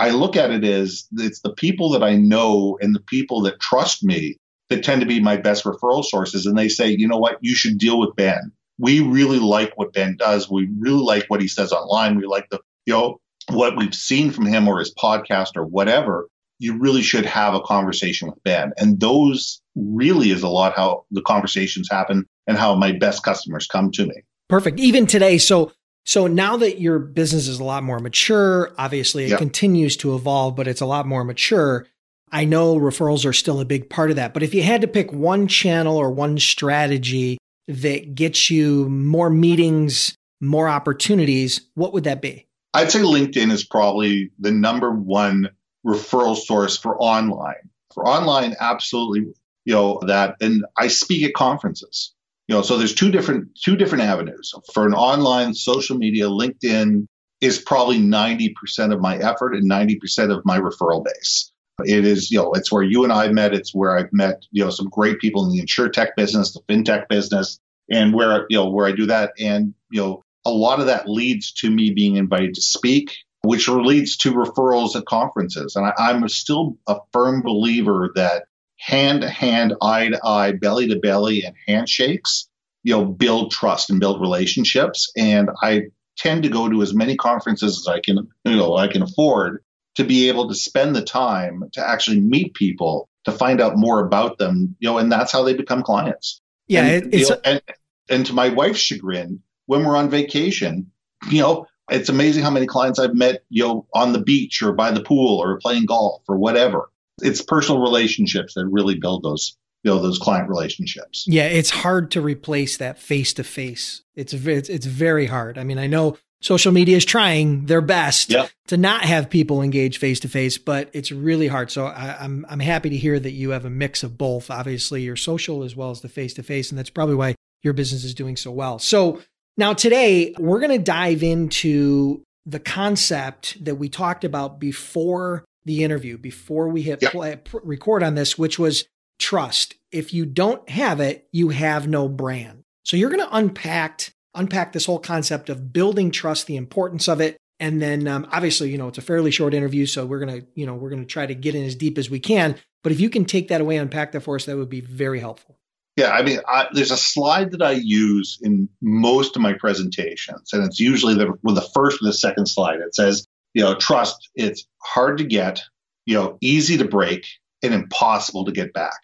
I 0.00 0.10
look 0.10 0.36
at 0.36 0.50
it 0.50 0.64
as 0.64 1.06
it's 1.12 1.42
the 1.42 1.52
people 1.52 1.90
that 1.90 2.02
I 2.02 2.16
know 2.16 2.78
and 2.80 2.94
the 2.94 3.04
people 3.06 3.42
that 3.42 3.60
trust 3.60 4.02
me 4.02 4.36
that 4.70 4.82
tend 4.82 5.02
to 5.02 5.06
be 5.06 5.20
my 5.20 5.36
best 5.36 5.64
referral 5.64 6.04
sources. 6.04 6.46
And 6.46 6.56
they 6.56 6.68
say, 6.68 6.88
you 6.90 7.06
know 7.06 7.18
what, 7.18 7.38
you 7.40 7.54
should 7.54 7.78
deal 7.78 8.00
with 8.00 8.16
Ben. 8.16 8.52
We 8.78 9.00
really 9.00 9.38
like 9.38 9.72
what 9.76 9.92
Ben 9.92 10.16
does. 10.16 10.50
We 10.50 10.68
really 10.78 11.02
like 11.02 11.26
what 11.28 11.42
he 11.42 11.48
says 11.48 11.72
online. 11.72 12.16
We 12.16 12.26
like 12.26 12.48
the, 12.50 12.60
you 12.86 12.94
know, 12.94 13.20
what 13.50 13.76
we've 13.76 13.94
seen 13.94 14.30
from 14.30 14.46
him 14.46 14.68
or 14.68 14.78
his 14.78 14.94
podcast 14.94 15.56
or 15.56 15.66
whatever 15.66 16.28
you 16.60 16.78
really 16.78 17.02
should 17.02 17.24
have 17.24 17.54
a 17.54 17.60
conversation 17.60 18.28
with 18.28 18.40
Ben. 18.44 18.72
And 18.76 19.00
those 19.00 19.60
really 19.74 20.30
is 20.30 20.42
a 20.42 20.48
lot 20.48 20.76
how 20.76 21.06
the 21.10 21.22
conversations 21.22 21.88
happen 21.90 22.26
and 22.46 22.56
how 22.56 22.74
my 22.74 22.92
best 22.92 23.24
customers 23.24 23.66
come 23.66 23.90
to 23.92 24.06
me. 24.06 24.22
Perfect. 24.48 24.78
Even 24.78 25.06
today. 25.06 25.38
So, 25.38 25.72
so 26.04 26.26
now 26.26 26.58
that 26.58 26.78
your 26.78 26.98
business 26.98 27.48
is 27.48 27.60
a 27.60 27.64
lot 27.64 27.82
more 27.82 27.98
mature, 27.98 28.72
obviously 28.76 29.24
it 29.24 29.30
yep. 29.30 29.38
continues 29.38 29.96
to 29.98 30.14
evolve, 30.14 30.54
but 30.54 30.68
it's 30.68 30.82
a 30.82 30.86
lot 30.86 31.06
more 31.06 31.24
mature. 31.24 31.86
I 32.32 32.44
know 32.44 32.76
referrals 32.76 33.24
are 33.26 33.32
still 33.32 33.60
a 33.60 33.64
big 33.64 33.90
part 33.90 34.10
of 34.10 34.16
that. 34.16 34.34
But 34.34 34.42
if 34.42 34.54
you 34.54 34.62
had 34.62 34.82
to 34.82 34.88
pick 34.88 35.12
one 35.12 35.48
channel 35.48 35.96
or 35.96 36.10
one 36.10 36.38
strategy 36.38 37.38
that 37.68 38.14
gets 38.14 38.50
you 38.50 38.88
more 38.88 39.30
meetings, 39.30 40.14
more 40.40 40.68
opportunities, 40.68 41.60
what 41.74 41.92
would 41.92 42.04
that 42.04 42.22
be? 42.22 42.46
I'd 42.72 42.90
say 42.90 43.00
LinkedIn 43.00 43.50
is 43.50 43.64
probably 43.64 44.30
the 44.38 44.52
number 44.52 44.92
one 44.92 45.50
referral 45.84 46.36
source 46.36 46.76
for 46.76 47.00
online. 47.00 47.70
For 47.94 48.06
online, 48.06 48.54
absolutely, 48.60 49.32
you 49.64 49.74
know, 49.74 50.00
that 50.06 50.36
and 50.40 50.64
I 50.76 50.88
speak 50.88 51.24
at 51.24 51.34
conferences. 51.34 52.12
You 52.46 52.56
know, 52.56 52.62
so 52.62 52.78
there's 52.78 52.94
two 52.94 53.10
different 53.10 53.58
two 53.60 53.76
different 53.76 54.04
avenues. 54.04 54.54
For 54.72 54.86
an 54.86 54.94
online 54.94 55.54
social 55.54 55.96
media, 55.96 56.26
LinkedIn 56.26 57.06
is 57.40 57.58
probably 57.58 57.98
90% 57.98 58.92
of 58.92 59.00
my 59.00 59.16
effort 59.16 59.54
and 59.54 59.68
90% 59.70 60.36
of 60.36 60.44
my 60.44 60.58
referral 60.58 61.04
base. 61.04 61.50
It 61.84 62.04
is, 62.04 62.30
you 62.30 62.38
know, 62.38 62.52
it's 62.52 62.70
where 62.70 62.82
you 62.82 63.04
and 63.04 63.12
I 63.12 63.28
met. 63.28 63.54
It's 63.54 63.74
where 63.74 63.96
I've 63.96 64.12
met, 64.12 64.42
you 64.50 64.64
know, 64.64 64.70
some 64.70 64.88
great 64.88 65.18
people 65.18 65.44
in 65.44 65.52
the 65.52 65.60
insure 65.60 65.88
tech 65.88 66.16
business, 66.16 66.52
the 66.52 66.60
fintech 66.72 67.08
business, 67.08 67.60
and 67.90 68.14
where, 68.14 68.46
you 68.48 68.56
know, 68.56 68.70
where 68.70 68.86
I 68.86 68.92
do 68.92 69.06
that. 69.06 69.32
And, 69.38 69.74
you 69.90 70.00
know, 70.00 70.24
a 70.44 70.50
lot 70.50 70.80
of 70.80 70.86
that 70.86 71.08
leads 71.08 71.52
to 71.54 71.70
me 71.70 71.92
being 71.92 72.16
invited 72.16 72.54
to 72.54 72.62
speak 72.62 73.16
which 73.42 73.68
leads 73.68 74.16
to 74.18 74.32
referrals 74.32 74.96
at 74.96 75.06
conferences. 75.06 75.76
And 75.76 75.86
I, 75.86 76.10
am 76.10 76.28
still 76.28 76.76
a 76.86 76.96
firm 77.12 77.42
believer 77.42 78.10
that 78.14 78.44
hand 78.76 79.22
to 79.22 79.28
hand, 79.28 79.74
eye 79.82 80.08
to 80.08 80.20
eye, 80.24 80.52
belly 80.52 80.88
to 80.88 80.98
belly, 80.98 81.44
and 81.44 81.54
handshakes, 81.66 82.48
you 82.82 82.92
know, 82.92 83.04
build 83.04 83.50
trust 83.50 83.90
and 83.90 84.00
build 84.00 84.20
relationships. 84.20 85.10
And 85.16 85.50
I 85.62 85.84
tend 86.16 86.42
to 86.42 86.48
go 86.48 86.68
to 86.68 86.82
as 86.82 86.94
many 86.94 87.16
conferences 87.16 87.78
as 87.78 87.88
I 87.88 88.00
can, 88.00 88.28
you 88.44 88.56
know, 88.56 88.76
I 88.76 88.88
can 88.88 89.02
afford 89.02 89.62
to 90.00 90.06
be 90.06 90.28
able 90.28 90.48
to 90.48 90.54
spend 90.54 90.96
the 90.96 91.02
time 91.02 91.62
to 91.74 91.86
actually 91.86 92.20
meet 92.20 92.54
people, 92.54 93.08
to 93.24 93.32
find 93.32 93.60
out 93.60 93.76
more 93.76 94.04
about 94.04 94.38
them, 94.38 94.74
you 94.78 94.88
know, 94.88 94.96
and 94.96 95.12
that's 95.12 95.30
how 95.30 95.42
they 95.42 95.52
become 95.52 95.82
clients. 95.82 96.40
Yeah, 96.68 96.86
and, 96.86 97.14
it's 97.14 97.28
you 97.28 97.34
know, 97.34 97.40
and, 97.44 97.62
and 98.08 98.26
to 98.26 98.32
my 98.32 98.48
wife's 98.48 98.80
chagrin, 98.80 99.42
when 99.66 99.84
we're 99.84 99.96
on 99.96 100.08
vacation, 100.08 100.90
you 101.28 101.42
know, 101.42 101.66
it's 101.90 102.08
amazing 102.08 102.42
how 102.42 102.50
many 102.50 102.66
clients 102.66 102.98
I've 102.98 103.14
met, 103.14 103.42
you 103.50 103.62
know, 103.62 103.86
on 103.94 104.14
the 104.14 104.22
beach 104.22 104.62
or 104.62 104.72
by 104.72 104.90
the 104.90 105.02
pool 105.02 105.38
or 105.38 105.58
playing 105.58 105.84
golf 105.84 106.22
or 106.28 106.38
whatever. 106.38 106.90
It's 107.20 107.42
personal 107.42 107.82
relationships 107.82 108.54
that 108.54 108.66
really 108.66 108.98
build 108.98 109.22
those 109.22 109.58
you 109.82 109.90
know 109.90 110.00
those 110.00 110.18
client 110.18 110.48
relationships. 110.48 111.24
Yeah, 111.26 111.44
it's 111.44 111.70
hard 111.70 112.10
to 112.12 112.20
replace 112.20 112.76
that 112.78 112.98
face 112.98 113.32
to 113.34 113.44
face. 113.44 114.02
It's 114.14 114.32
it's 114.32 114.68
it's 114.68 114.86
very 114.86 115.26
hard. 115.26 115.58
I 115.58 115.64
mean, 115.64 115.78
I 115.78 115.86
know 115.86 116.16
social 116.40 116.72
media 116.72 116.96
is 116.96 117.04
trying 117.04 117.66
their 117.66 117.80
best 117.80 118.30
yep. 118.30 118.50
to 118.68 118.76
not 118.76 119.02
have 119.02 119.30
people 119.30 119.62
engage 119.62 119.98
face 119.98 120.20
to 120.20 120.28
face, 120.28 120.58
but 120.58 120.90
it's 120.92 121.12
really 121.12 121.48
hard. 121.48 121.70
So 121.70 121.86
I, 121.86 122.16
I'm 122.20 122.46
I'm 122.48 122.60
happy 122.60 122.90
to 122.90 122.96
hear 122.96 123.18
that 123.18 123.32
you 123.32 123.50
have 123.50 123.64
a 123.64 123.70
mix 123.70 124.02
of 124.02 124.16
both. 124.16 124.50
Obviously, 124.50 125.02
your 125.02 125.16
social 125.16 125.62
as 125.62 125.76
well 125.76 125.90
as 125.90 126.00
the 126.00 126.08
face 126.08 126.34
to 126.34 126.42
face, 126.42 126.70
and 126.70 126.78
that's 126.78 126.90
probably 126.90 127.14
why 127.14 127.34
your 127.62 127.74
business 127.74 128.04
is 128.04 128.14
doing 128.14 128.36
so 128.36 128.50
well. 128.50 128.78
So 128.78 129.20
now 129.56 129.74
today 129.74 130.34
we're 130.38 130.60
going 130.60 130.78
to 130.78 130.84
dive 130.84 131.22
into 131.22 132.22
the 132.46 132.60
concept 132.60 133.62
that 133.64 133.76
we 133.76 133.88
talked 133.88 134.24
about 134.24 134.58
before 134.58 135.44
the 135.66 135.84
interview, 135.84 136.16
before 136.16 136.68
we 136.68 136.82
hit 136.82 137.02
yep. 137.02 137.12
play, 137.12 137.38
record 137.62 138.02
on 138.02 138.14
this, 138.14 138.38
which 138.38 138.58
was 138.58 138.86
trust. 139.18 139.74
If 139.92 140.14
you 140.14 140.24
don't 140.24 140.66
have 140.70 141.00
it, 141.00 141.28
you 141.32 141.50
have 141.50 141.86
no 141.86 142.08
brand. 142.08 142.64
So 142.84 142.96
you're 142.96 143.10
going 143.10 143.20
to 143.20 143.36
unpack 143.36 144.14
unpack 144.34 144.72
this 144.72 144.86
whole 144.86 144.98
concept 144.98 145.48
of 145.48 145.72
building 145.72 146.10
trust, 146.10 146.46
the 146.46 146.56
importance 146.56 147.08
of 147.08 147.20
it, 147.20 147.36
and 147.58 147.80
then 147.80 148.08
um, 148.08 148.26
obviously, 148.32 148.70
you 148.70 148.78
know, 148.78 148.88
it's 148.88 148.98
a 148.98 149.02
fairly 149.02 149.30
short 149.30 149.52
interview, 149.54 149.86
so 149.86 150.06
we're 150.06 150.20
gonna, 150.20 150.42
you 150.54 150.66
know, 150.66 150.74
we're 150.74 150.90
gonna 150.90 151.04
try 151.04 151.26
to 151.26 151.34
get 151.34 151.54
in 151.54 151.64
as 151.64 151.74
deep 151.74 151.98
as 151.98 152.08
we 152.08 152.18
can. 152.18 152.56
But 152.82 152.92
if 152.92 153.00
you 153.00 153.10
can 153.10 153.26
take 153.26 153.48
that 153.48 153.60
away, 153.60 153.76
unpack 153.76 154.12
that 154.12 154.20
for 154.20 154.36
us, 154.36 154.46
that 154.46 154.56
would 154.56 154.70
be 154.70 154.80
very 154.80 155.20
helpful. 155.20 155.58
Yeah, 155.96 156.12
I 156.12 156.22
mean, 156.22 156.38
I, 156.48 156.68
there's 156.72 156.92
a 156.92 156.96
slide 156.96 157.50
that 157.50 157.60
I 157.60 157.72
use 157.72 158.38
in 158.40 158.68
most 158.80 159.36
of 159.36 159.42
my 159.42 159.52
presentations, 159.52 160.52
and 160.52 160.64
it's 160.64 160.80
usually 160.80 161.14
the 161.14 161.34
well, 161.42 161.54
the 161.54 161.68
first 161.74 162.00
or 162.02 162.06
the 162.06 162.12
second 162.12 162.46
slide. 162.46 162.80
It 162.80 162.94
says, 162.94 163.26
you 163.52 163.62
know, 163.62 163.74
trust. 163.74 164.30
It's 164.34 164.66
hard 164.82 165.18
to 165.18 165.24
get, 165.24 165.60
you 166.06 166.14
know, 166.14 166.38
easy 166.40 166.78
to 166.78 166.86
break, 166.86 167.26
and 167.62 167.74
impossible 167.74 168.46
to 168.46 168.52
get 168.52 168.72
back. 168.72 169.00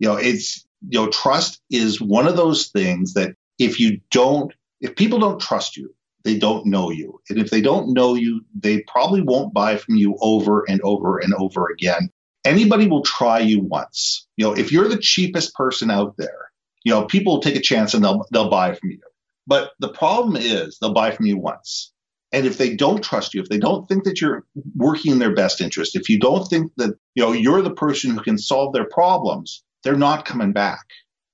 You 0.00 0.08
know, 0.08 0.16
it's, 0.16 0.66
you 0.88 0.98
know, 0.98 1.08
trust 1.08 1.60
is 1.70 2.00
one 2.00 2.26
of 2.26 2.36
those 2.36 2.68
things 2.68 3.14
that 3.14 3.36
if 3.58 3.78
you 3.78 4.00
don't, 4.10 4.52
if 4.82 4.96
people 4.96 5.18
don't 5.18 5.40
trust 5.40 5.76
you, 5.76 5.94
they 6.24 6.36
don't 6.36 6.66
know 6.66 6.90
you. 6.90 7.20
And 7.30 7.38
if 7.38 7.50
they 7.50 7.60
don't 7.60 7.94
know 7.94 8.14
you, 8.14 8.42
they 8.54 8.82
probably 8.82 9.22
won't 9.22 9.54
buy 9.54 9.76
from 9.76 9.96
you 9.96 10.16
over 10.20 10.64
and 10.68 10.80
over 10.82 11.18
and 11.18 11.32
over 11.34 11.68
again. 11.68 12.10
Anybody 12.44 12.88
will 12.88 13.02
try 13.02 13.38
you 13.38 13.60
once. 13.60 14.26
You 14.36 14.44
know, 14.44 14.52
if 14.52 14.72
you're 14.72 14.88
the 14.88 14.98
cheapest 14.98 15.54
person 15.54 15.90
out 15.90 16.16
there, 16.18 16.50
you 16.84 16.92
know, 16.92 17.04
people 17.04 17.34
will 17.34 17.42
take 17.42 17.56
a 17.56 17.60
chance 17.60 17.94
and 17.94 18.04
they'll 18.04 18.26
they'll 18.32 18.50
buy 18.50 18.74
from 18.74 18.90
you. 18.90 19.00
But 19.46 19.72
the 19.78 19.88
problem 19.88 20.36
is 20.36 20.78
they'll 20.80 20.92
buy 20.92 21.12
from 21.12 21.26
you 21.26 21.38
once. 21.38 21.92
And 22.32 22.46
if 22.46 22.58
they 22.58 22.74
don't 22.74 23.04
trust 23.04 23.34
you, 23.34 23.42
if 23.42 23.48
they 23.48 23.58
don't 23.58 23.86
think 23.88 24.04
that 24.04 24.20
you're 24.20 24.44
working 24.74 25.12
in 25.12 25.18
their 25.18 25.34
best 25.34 25.60
interest, 25.60 25.94
if 25.94 26.08
you 26.08 26.18
don't 26.18 26.46
think 26.48 26.72
that 26.78 26.96
you 27.14 27.22
know 27.22 27.32
you're 27.32 27.62
the 27.62 27.74
person 27.74 28.10
who 28.10 28.22
can 28.22 28.38
solve 28.38 28.72
their 28.72 28.88
problems, 28.88 29.62
they're 29.84 29.96
not 29.96 30.24
coming 30.24 30.52
back. 30.52 30.86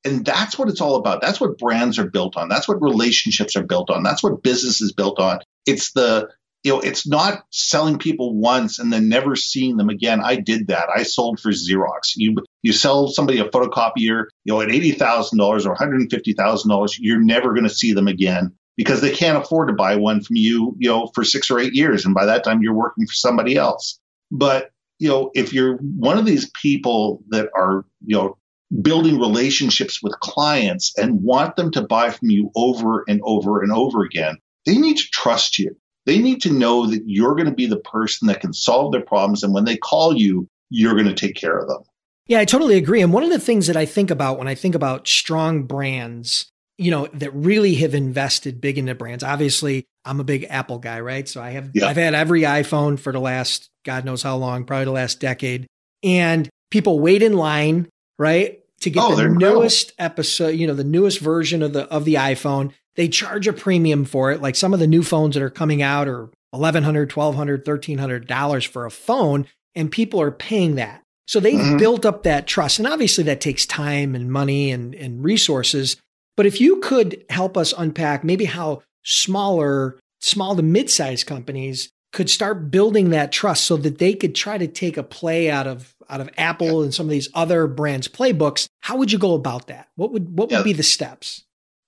And 0.05 0.25
that's 0.25 0.59
what 0.59 0.69
it's 0.69 0.81
all 0.81 0.97
about. 0.97 1.21
That's 1.21 1.41
what 1.41 1.59
brands 1.59 1.99
are 1.99 2.09
built 2.09 2.37
on. 2.37 2.49
That's 2.49 2.69
what 2.69 2.81
relationships 2.81 3.57
are 3.57 3.65
built 3.65 3.91
on. 3.91 4.03
That's 4.03 4.23
what 4.23 4.43
business 4.43 4.81
is 4.81 4.93
built 4.93 5.19
on. 5.19 5.41
It's 5.67 5.93
the 5.93 6.31
you 6.65 6.73
know, 6.73 6.81
it's 6.81 7.07
not 7.07 7.45
selling 7.51 7.99
people 7.99 8.37
once 8.37 8.79
and 8.79 8.93
then 8.93 9.09
never 9.09 9.37
seeing 9.37 9.77
them 9.77 9.89
again. 9.89 10.21
I 10.23 10.37
did 10.37 10.69
that. 10.69 10.89
I 10.95 11.05
sold 11.05 11.39
for 11.39 11.51
Xerox. 11.51 12.15
You 12.17 12.37
you 12.63 12.73
sell 12.73 13.09
somebody 13.09 13.39
a 13.39 13.45
photocopier, 13.45 14.25
you 14.45 14.53
know, 14.53 14.61
at 14.61 14.71
eighty 14.71 14.93
thousand 14.93 15.39
dollars 15.39 15.67
or 15.67 15.71
one 15.71 15.79
hundred 15.79 16.01
and 16.01 16.11
fifty 16.11 16.33
thousand 16.33 16.71
dollars, 16.71 16.99
you're 16.99 17.23
never 17.23 17.53
going 17.53 17.69
to 17.69 17.71
see 17.75 17.93
them 17.93 18.09
again 18.09 18.57
because 18.77 19.01
they 19.01 19.11
can't 19.15 19.37
afford 19.37 19.69
to 19.69 19.75
buy 19.75 19.97
one 19.97 20.23
from 20.23 20.37
you, 20.37 20.75
you 20.79 20.89
know, 20.89 21.11
for 21.15 21.25
six 21.25 21.51
or 21.51 21.59
eight 21.59 21.75
years. 21.75 22.05
And 22.05 22.15
by 22.15 22.27
that 22.27 22.45
time, 22.45 22.63
you're 22.63 22.75
working 22.75 23.07
for 23.07 23.13
somebody 23.13 23.57
else. 23.57 23.99
But, 24.31 24.71
you 24.99 25.09
know, 25.09 25.31
if 25.35 25.53
you're 25.53 25.77
one 25.77 26.17
of 26.17 26.25
these 26.25 26.51
people 26.63 27.23
that 27.31 27.49
are, 27.57 27.85
you 28.07 28.17
know, 28.17 28.38
building 28.83 29.19
relationships 29.19 30.03
with 30.03 30.19
clients 30.21 30.97
and 30.99 31.23
want 31.23 31.57
them 31.57 31.71
to 31.73 31.83
buy 31.83 32.11
from 32.11 32.31
you 32.31 32.51
over 32.55 33.05
and 33.09 33.21
over 33.25 33.63
and 33.63 33.73
over 33.73 34.05
again, 34.05 34.37
they 34.67 34.77
need 34.77 34.97
to 34.97 35.11
trust 35.11 35.59
you. 35.59 35.77
They 36.07 36.19
need 36.19 36.43
to 36.43 36.53
know 36.53 36.87
that 36.87 37.03
you're 37.07 37.35
going 37.35 37.47
to 37.47 37.55
be 37.55 37.67
the 37.67 37.81
person 37.81 38.29
that 38.29 38.41
can 38.41 38.53
solve 38.53 38.93
their 38.93 39.05
problems. 39.05 39.43
And 39.43 39.53
when 39.53 39.65
they 39.65 39.77
call 39.77 40.17
you, 40.17 40.49
you're 40.71 40.95
going 40.95 41.07
to 41.07 41.15
take 41.15 41.37
care 41.37 41.59
of 41.59 41.69
them. 41.69 41.83
Yeah, 42.27 42.41
I 42.41 42.45
totally 42.45 42.77
agree. 42.77 43.01
And 43.01 43.13
one 43.13 43.25
of 43.25 43.31
the 43.31 43.39
things 43.39 43.67
that 43.69 43.77
I 43.77 43.87
think 43.87 44.11
about 44.11 44.39
when 44.39 44.49
I 44.49 44.55
think 44.55 44.75
about 44.75 45.09
strong 45.09 45.63
brands 45.63 46.47
you 46.79 46.93
know, 46.93 47.09
that 47.13 47.35
really 47.35 47.75
have 47.75 47.93
invested 47.93 48.61
big 48.61 48.79
into 48.79 48.95
brands. 48.95 49.25
Obviously, 49.25 49.85
I'm 50.05 50.21
a 50.21 50.25
big 50.25 50.47
Apple 50.49 50.79
guy, 50.79 51.01
right? 51.01 51.29
So 51.29 51.43
I 51.43 51.51
have 51.51 51.71
yeah. 51.75 51.89
I've 51.89 51.97
had 51.97 52.15
every 52.15 52.43
iPhone 52.43 52.99
for 52.99 53.13
the 53.13 53.21
last 53.21 53.69
God 53.85 54.05
knows 54.05 54.23
how 54.23 54.37
long, 54.37 54.65
probably 54.65 54.85
the 54.85 54.93
last 54.93 55.19
decade. 55.19 55.67
And 56.05 56.49
people 56.71 57.01
wait 57.01 57.23
in 57.23 57.33
line, 57.33 57.89
right? 58.19 58.61
To 58.81 58.91
get 58.91 59.03
oh, 59.03 59.17
the 59.17 59.29
newest 59.29 59.93
episode, 59.99 60.51
you 60.51 60.67
know, 60.67 60.75
the 60.75 60.85
newest 60.85 61.21
version 61.21 61.63
of 61.63 61.73
the 61.73 61.85
of 61.85 62.05
the 62.05 62.15
iPhone. 62.15 62.73
They 62.95 63.09
charge 63.09 63.47
a 63.47 63.53
premium 63.53 64.05
for 64.05 64.33
it. 64.33 64.43
Like 64.43 64.57
some 64.57 64.75
of 64.75 64.81
the 64.81 64.87
new 64.87 65.03
phones 65.03 65.35
that 65.35 65.43
are 65.43 65.51
coming 65.51 65.83
out 65.83 66.09
are 66.09 66.31
$1,100, 66.55 67.09
$1,200, 67.09 67.63
$1,300 67.63 68.67
for 68.67 68.87
a 68.87 68.91
phone, 68.91 69.47
and 69.75 69.91
people 69.91 70.21
are 70.21 70.33
paying 70.33 70.77
that. 70.77 71.03
So 71.27 71.41
they've 71.41 71.61
mm-hmm. 71.61 71.77
built 71.77 72.07
up 72.07 72.23
that 72.23 72.47
trust. 72.47 72.79
And 72.79 72.89
obviously 72.89 73.23
that 73.25 73.41
takes 73.41 73.67
time 73.67 74.15
and 74.15 74.33
money 74.33 74.71
and, 74.71 74.95
and 74.95 75.23
resources. 75.23 75.97
But 76.37 76.47
if 76.47 76.61
you 76.61 76.81
could 76.81 77.25
help 77.29 77.57
us 77.57 77.75
unpack 77.77 78.25
maybe 78.25 78.47
how 78.47 78.83
smaller, 79.05 79.99
small 80.21 80.57
to 80.57 80.63
mid-sized 80.63 81.27
companies 81.27 81.91
could 82.13 82.31
start 82.31 82.71
building 82.71 83.11
that 83.11 83.33
trust 83.33 83.65
so 83.67 83.77
that 83.77 83.99
they 83.99 84.15
could 84.15 84.35
try 84.35 84.59
to 84.59 84.67
take 84.67 84.97
a 84.97 85.03
play 85.03 85.51
out 85.51 85.67
of 85.67 85.95
out 86.11 86.21
of 86.21 86.31
Apple 86.39 86.79
yeah. 86.79 86.85
and 86.85 86.95
some 86.95 87.07
of 87.07 87.11
these 87.11 87.29
other 87.35 87.67
brands 87.67 88.09
playbooks, 88.09 88.69
how 88.81 88.97
would 88.97 89.13
you 89.13 89.19
go 89.19 89.35
about 89.35 89.67
that? 89.67 89.89
What 89.97 90.13
would 90.13 90.37
what 90.37 90.51
would 90.51 90.65
be 90.65 90.73
the 90.73 90.83
steps? 90.83 91.45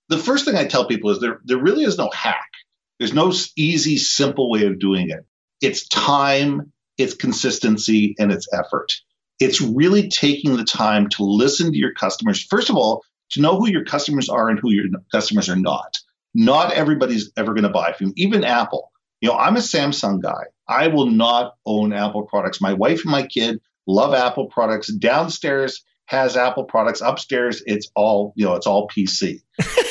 The 0.09 0.17
first 0.17 0.45
thing 0.45 0.55
I 0.55 0.65
tell 0.65 0.85
people 0.85 1.09
is 1.09 1.19
there 1.19 1.39
there 1.45 1.57
really 1.57 1.83
is 1.83 1.97
no 1.97 2.09
hack. 2.09 2.49
There's 2.99 3.13
no 3.13 3.33
easy 3.55 3.97
simple 3.97 4.51
way 4.51 4.65
of 4.65 4.79
doing 4.79 5.09
it. 5.09 5.25
It's 5.59 5.87
time, 5.87 6.71
it's 6.97 7.15
consistency 7.15 8.15
and 8.19 8.31
it's 8.31 8.47
effort. 8.53 8.93
It's 9.39 9.59
really 9.59 10.07
taking 10.09 10.55
the 10.55 10.63
time 10.63 11.09
to 11.09 11.23
listen 11.23 11.71
to 11.71 11.77
your 11.77 11.93
customers. 11.93 12.43
First 12.43 12.69
of 12.69 12.75
all, 12.75 13.03
to 13.31 13.41
know 13.41 13.57
who 13.57 13.67
your 13.67 13.85
customers 13.85 14.29
are 14.29 14.49
and 14.49 14.59
who 14.59 14.71
your 14.71 14.85
customers 15.11 15.49
are 15.49 15.55
not. 15.55 15.97
Not 16.33 16.73
everybody's 16.73 17.31
ever 17.35 17.53
going 17.53 17.63
to 17.63 17.69
buy 17.69 17.93
from 17.93 18.07
you, 18.07 18.13
even 18.17 18.43
Apple. 18.43 18.90
You 19.21 19.29
know, 19.29 19.35
I'm 19.37 19.55
a 19.55 19.59
Samsung 19.59 20.21
guy. 20.21 20.45
I 20.67 20.87
will 20.87 21.05
not 21.05 21.55
own 21.65 21.93
Apple 21.93 22.23
products. 22.23 22.59
My 22.59 22.73
wife 22.73 23.03
and 23.03 23.11
my 23.11 23.23
kid 23.23 23.61
love 23.87 24.13
Apple 24.13 24.47
products. 24.47 24.87
Downstairs 24.87 25.83
has 26.05 26.35
Apple 26.35 26.65
products. 26.65 27.01
Upstairs, 27.01 27.63
it's 27.65 27.89
all 27.95 28.33
you 28.35 28.45
know. 28.45 28.55
It's 28.55 28.67
all 28.67 28.89
PC. 28.89 29.41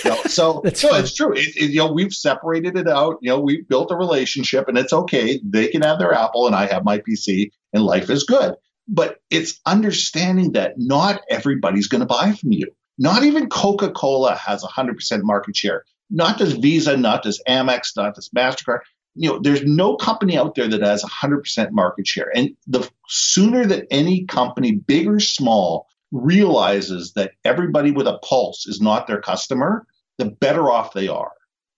You 0.04 0.10
know, 0.10 0.22
so, 0.26 0.62
so 0.74 0.94
it's 0.96 1.14
true. 1.14 1.32
It, 1.32 1.56
it, 1.56 1.70
you 1.70 1.78
know, 1.78 1.92
we've 1.92 2.12
separated 2.12 2.76
it 2.76 2.88
out. 2.88 3.18
You 3.22 3.30
know, 3.30 3.40
we've 3.40 3.66
built 3.66 3.90
a 3.90 3.96
relationship, 3.96 4.68
and 4.68 4.76
it's 4.76 4.92
okay. 4.92 5.40
They 5.42 5.68
can 5.68 5.82
have 5.82 5.98
their 5.98 6.12
Apple, 6.12 6.46
and 6.46 6.54
I 6.54 6.66
have 6.66 6.84
my 6.84 6.98
PC, 6.98 7.50
and 7.72 7.82
life 7.82 8.10
is 8.10 8.24
good. 8.24 8.54
But 8.86 9.18
it's 9.30 9.60
understanding 9.64 10.52
that 10.52 10.74
not 10.76 11.22
everybody's 11.30 11.86
going 11.86 12.00
to 12.00 12.06
buy 12.06 12.32
from 12.32 12.52
you. 12.52 12.66
Not 12.98 13.22
even 13.22 13.48
Coca 13.48 13.90
Cola 13.90 14.34
has 14.34 14.62
100% 14.62 15.22
market 15.22 15.56
share. 15.56 15.84
Not 16.10 16.38
does 16.38 16.52
Visa, 16.52 16.96
not 16.96 17.22
does 17.22 17.40
Amex, 17.48 17.96
not 17.96 18.16
does 18.16 18.28
MasterCard. 18.36 18.80
You 19.14 19.30
know, 19.30 19.40
there's 19.42 19.64
no 19.64 19.96
company 19.96 20.38
out 20.38 20.54
there 20.54 20.68
that 20.68 20.82
has 20.82 21.04
100% 21.04 21.70
market 21.72 22.06
share. 22.06 22.30
And 22.34 22.50
the 22.66 22.88
sooner 23.08 23.66
that 23.66 23.86
any 23.90 24.24
company, 24.24 24.72
big 24.72 25.08
or 25.08 25.20
small, 25.20 25.88
realizes 26.12 27.12
that 27.14 27.32
everybody 27.44 27.90
with 27.90 28.06
a 28.06 28.18
pulse 28.18 28.66
is 28.66 28.80
not 28.80 29.06
their 29.06 29.20
customer, 29.20 29.86
the 30.18 30.26
better 30.26 30.70
off 30.70 30.92
they 30.92 31.08
are. 31.08 31.32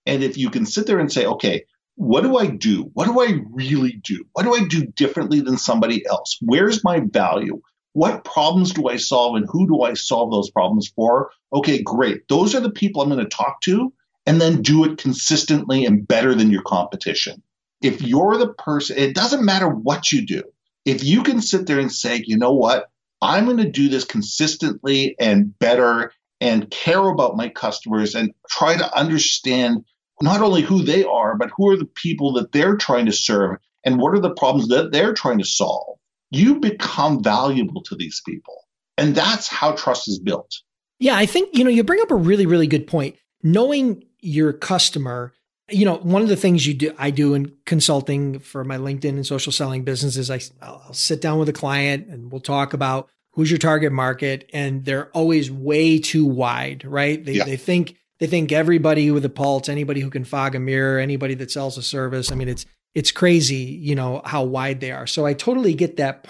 And 0.07 0.23
if 0.23 0.37
you 0.37 0.51
can 0.51 0.67
sit 0.67 0.87
there 0.87 0.99
and 0.99 1.13
say, 1.13 1.27
okay, 1.27 1.65
what 1.97 2.23
do 2.23 2.37
I 2.37 2.47
do? 2.47 2.91
What 2.95 3.07
do 3.07 3.21
I 3.21 3.41
really 3.53 4.01
do? 4.03 4.25
What 4.33 4.45
do 4.45 4.55
I 4.55 4.65
do 4.65 4.87
differently 4.87 5.41
than 5.41 5.59
somebody 5.59 6.05
else? 6.07 6.39
Where's 6.41 6.83
my 6.83 7.01
value? 7.01 7.61
What 7.93 8.25
problems 8.25 8.73
do 8.73 8.89
I 8.89 8.97
solve 8.97 9.37
and 9.37 9.47
who 9.49 9.67
do 9.69 9.83
I 9.83 9.95
solve 9.95 10.31
those 10.31 10.51
problems 10.51 10.91
for? 10.97 11.31
Okay, 11.53 11.83
great. 11.83 12.27
Those 12.29 12.55
are 12.55 12.61
the 12.61 12.71
people 12.71 13.03
I'm 13.03 13.11
going 13.11 13.23
to 13.23 13.29
talk 13.29 13.61
to 13.63 13.93
and 14.27 14.41
then 14.41 14.63
do 14.63 14.85
it 14.85 14.99
consistently 14.99 15.85
and 15.85 16.07
better 16.07 16.35
than 16.35 16.51
your 16.51 16.63
competition. 16.63 17.43
If 17.81 18.03
you're 18.03 18.39
the 18.39 18.53
person, 18.55 18.97
it 18.99 19.15
doesn't 19.15 19.45
matter 19.45 19.69
what 19.69 20.13
you 20.13 20.25
do. 20.25 20.43
If 20.85 21.03
you 21.05 21.23
can 21.23 21.41
sit 21.41 21.67
there 21.67 21.79
and 21.79 21.93
say, 21.93 22.23
you 22.25 22.37
know 22.37 22.53
what, 22.53 22.89
I'm 23.21 23.45
going 23.45 23.57
to 23.59 23.69
do 23.69 23.89
this 23.89 24.05
consistently 24.05 25.17
and 25.19 25.57
better 25.59 26.13
and 26.41 26.71
care 26.71 27.09
about 27.09 27.37
my 27.37 27.49
customers 27.49 28.15
and 28.15 28.33
try 28.49 28.77
to 28.77 28.97
understand 28.97 29.85
not 30.21 30.41
only 30.41 30.63
who 30.63 30.83
they 30.83 31.05
are, 31.05 31.37
but 31.37 31.51
who 31.57 31.71
are 31.71 31.77
the 31.77 31.85
people 31.85 32.33
that 32.35 32.53
they're 32.53 32.77
trying 32.77 33.07
to 33.07 33.13
serve 33.13 33.59
and 33.85 33.99
what 33.99 34.15
are 34.15 34.21
the 34.21 34.35
problems 34.35 34.69
that 34.69 34.93
they're 34.93 35.15
trying 35.15 35.39
to 35.39 35.45
solve 35.45 35.99
you 36.33 36.59
become 36.59 37.23
valuable 37.23 37.83
to 37.83 37.95
these 37.95 38.23
people. 38.27 38.65
And 38.97 39.15
that's 39.15 39.47
how 39.47 39.73
trust 39.73 40.09
is 40.09 40.19
built. 40.19 40.51
Yeah, 40.99 41.17
I 41.17 41.27
think, 41.27 41.57
you 41.57 41.63
know, 41.63 41.71
you 41.71 41.85
bring 41.85 42.01
up 42.01 42.11
a 42.11 42.17
really, 42.17 42.47
really 42.47 42.67
good 42.67 42.87
point. 42.87 43.17
Knowing 43.43 44.05
your 44.23 44.53
customer, 44.53 45.35
you 45.69 45.85
know, 45.85 45.97
one 45.97 46.23
of 46.23 46.29
the 46.29 46.37
things 46.37 46.67
you 46.67 46.75
do, 46.75 46.95
I 46.99 47.11
do 47.11 47.35
in 47.35 47.53
consulting 47.67 48.39
for 48.39 48.65
my 48.65 48.79
LinkedIn 48.79 49.11
and 49.11 49.27
social 49.27 49.53
selling 49.53 49.85
business 49.85 50.17
is 50.17 50.31
I, 50.31 50.41
I'll 50.63 50.95
sit 50.95 51.21
down 51.21 51.39
with 51.39 51.49
a 51.49 51.53
client 51.53 52.09
and 52.09 52.31
we'll 52.31 52.41
talk 52.41 52.73
about 52.73 53.09
who's 53.33 53.51
your 53.51 53.59
target 53.59 53.93
market. 53.93 54.49
And 54.53 54.85
they're 54.85 55.11
always 55.11 55.51
way 55.51 55.99
too 55.99 56.25
wide, 56.25 56.85
right? 56.85 57.23
They, 57.25 57.33
yeah. 57.33 57.45
they 57.45 57.57
think, 57.57 57.97
they 58.19 58.27
think 58.27 58.53
everybody 58.53 59.11
with 59.11 59.25
a 59.25 59.31
pulse, 59.31 59.69
anybody 59.69 60.01
who 60.01 60.11
can 60.11 60.25
fog 60.25 60.55
a 60.55 60.61
mirror, 60.61 60.99
anybody 60.99 61.35
that 61.35 61.51
sells 61.51 61.77
a 61.77 61.83
service. 61.83 62.31
I 62.31 62.35
mean, 62.35 62.49
it's, 62.49 62.67
it's 62.95 63.11
crazy, 63.11 63.57
you 63.57 63.95
know, 63.95 64.21
how 64.25 64.45
wide 64.45 64.81
they 64.81 64.93
are. 64.93 65.07
So 65.07 65.27
I 65.27 65.33
totally 65.33 65.75
get 65.75 65.97
that. 65.97 66.29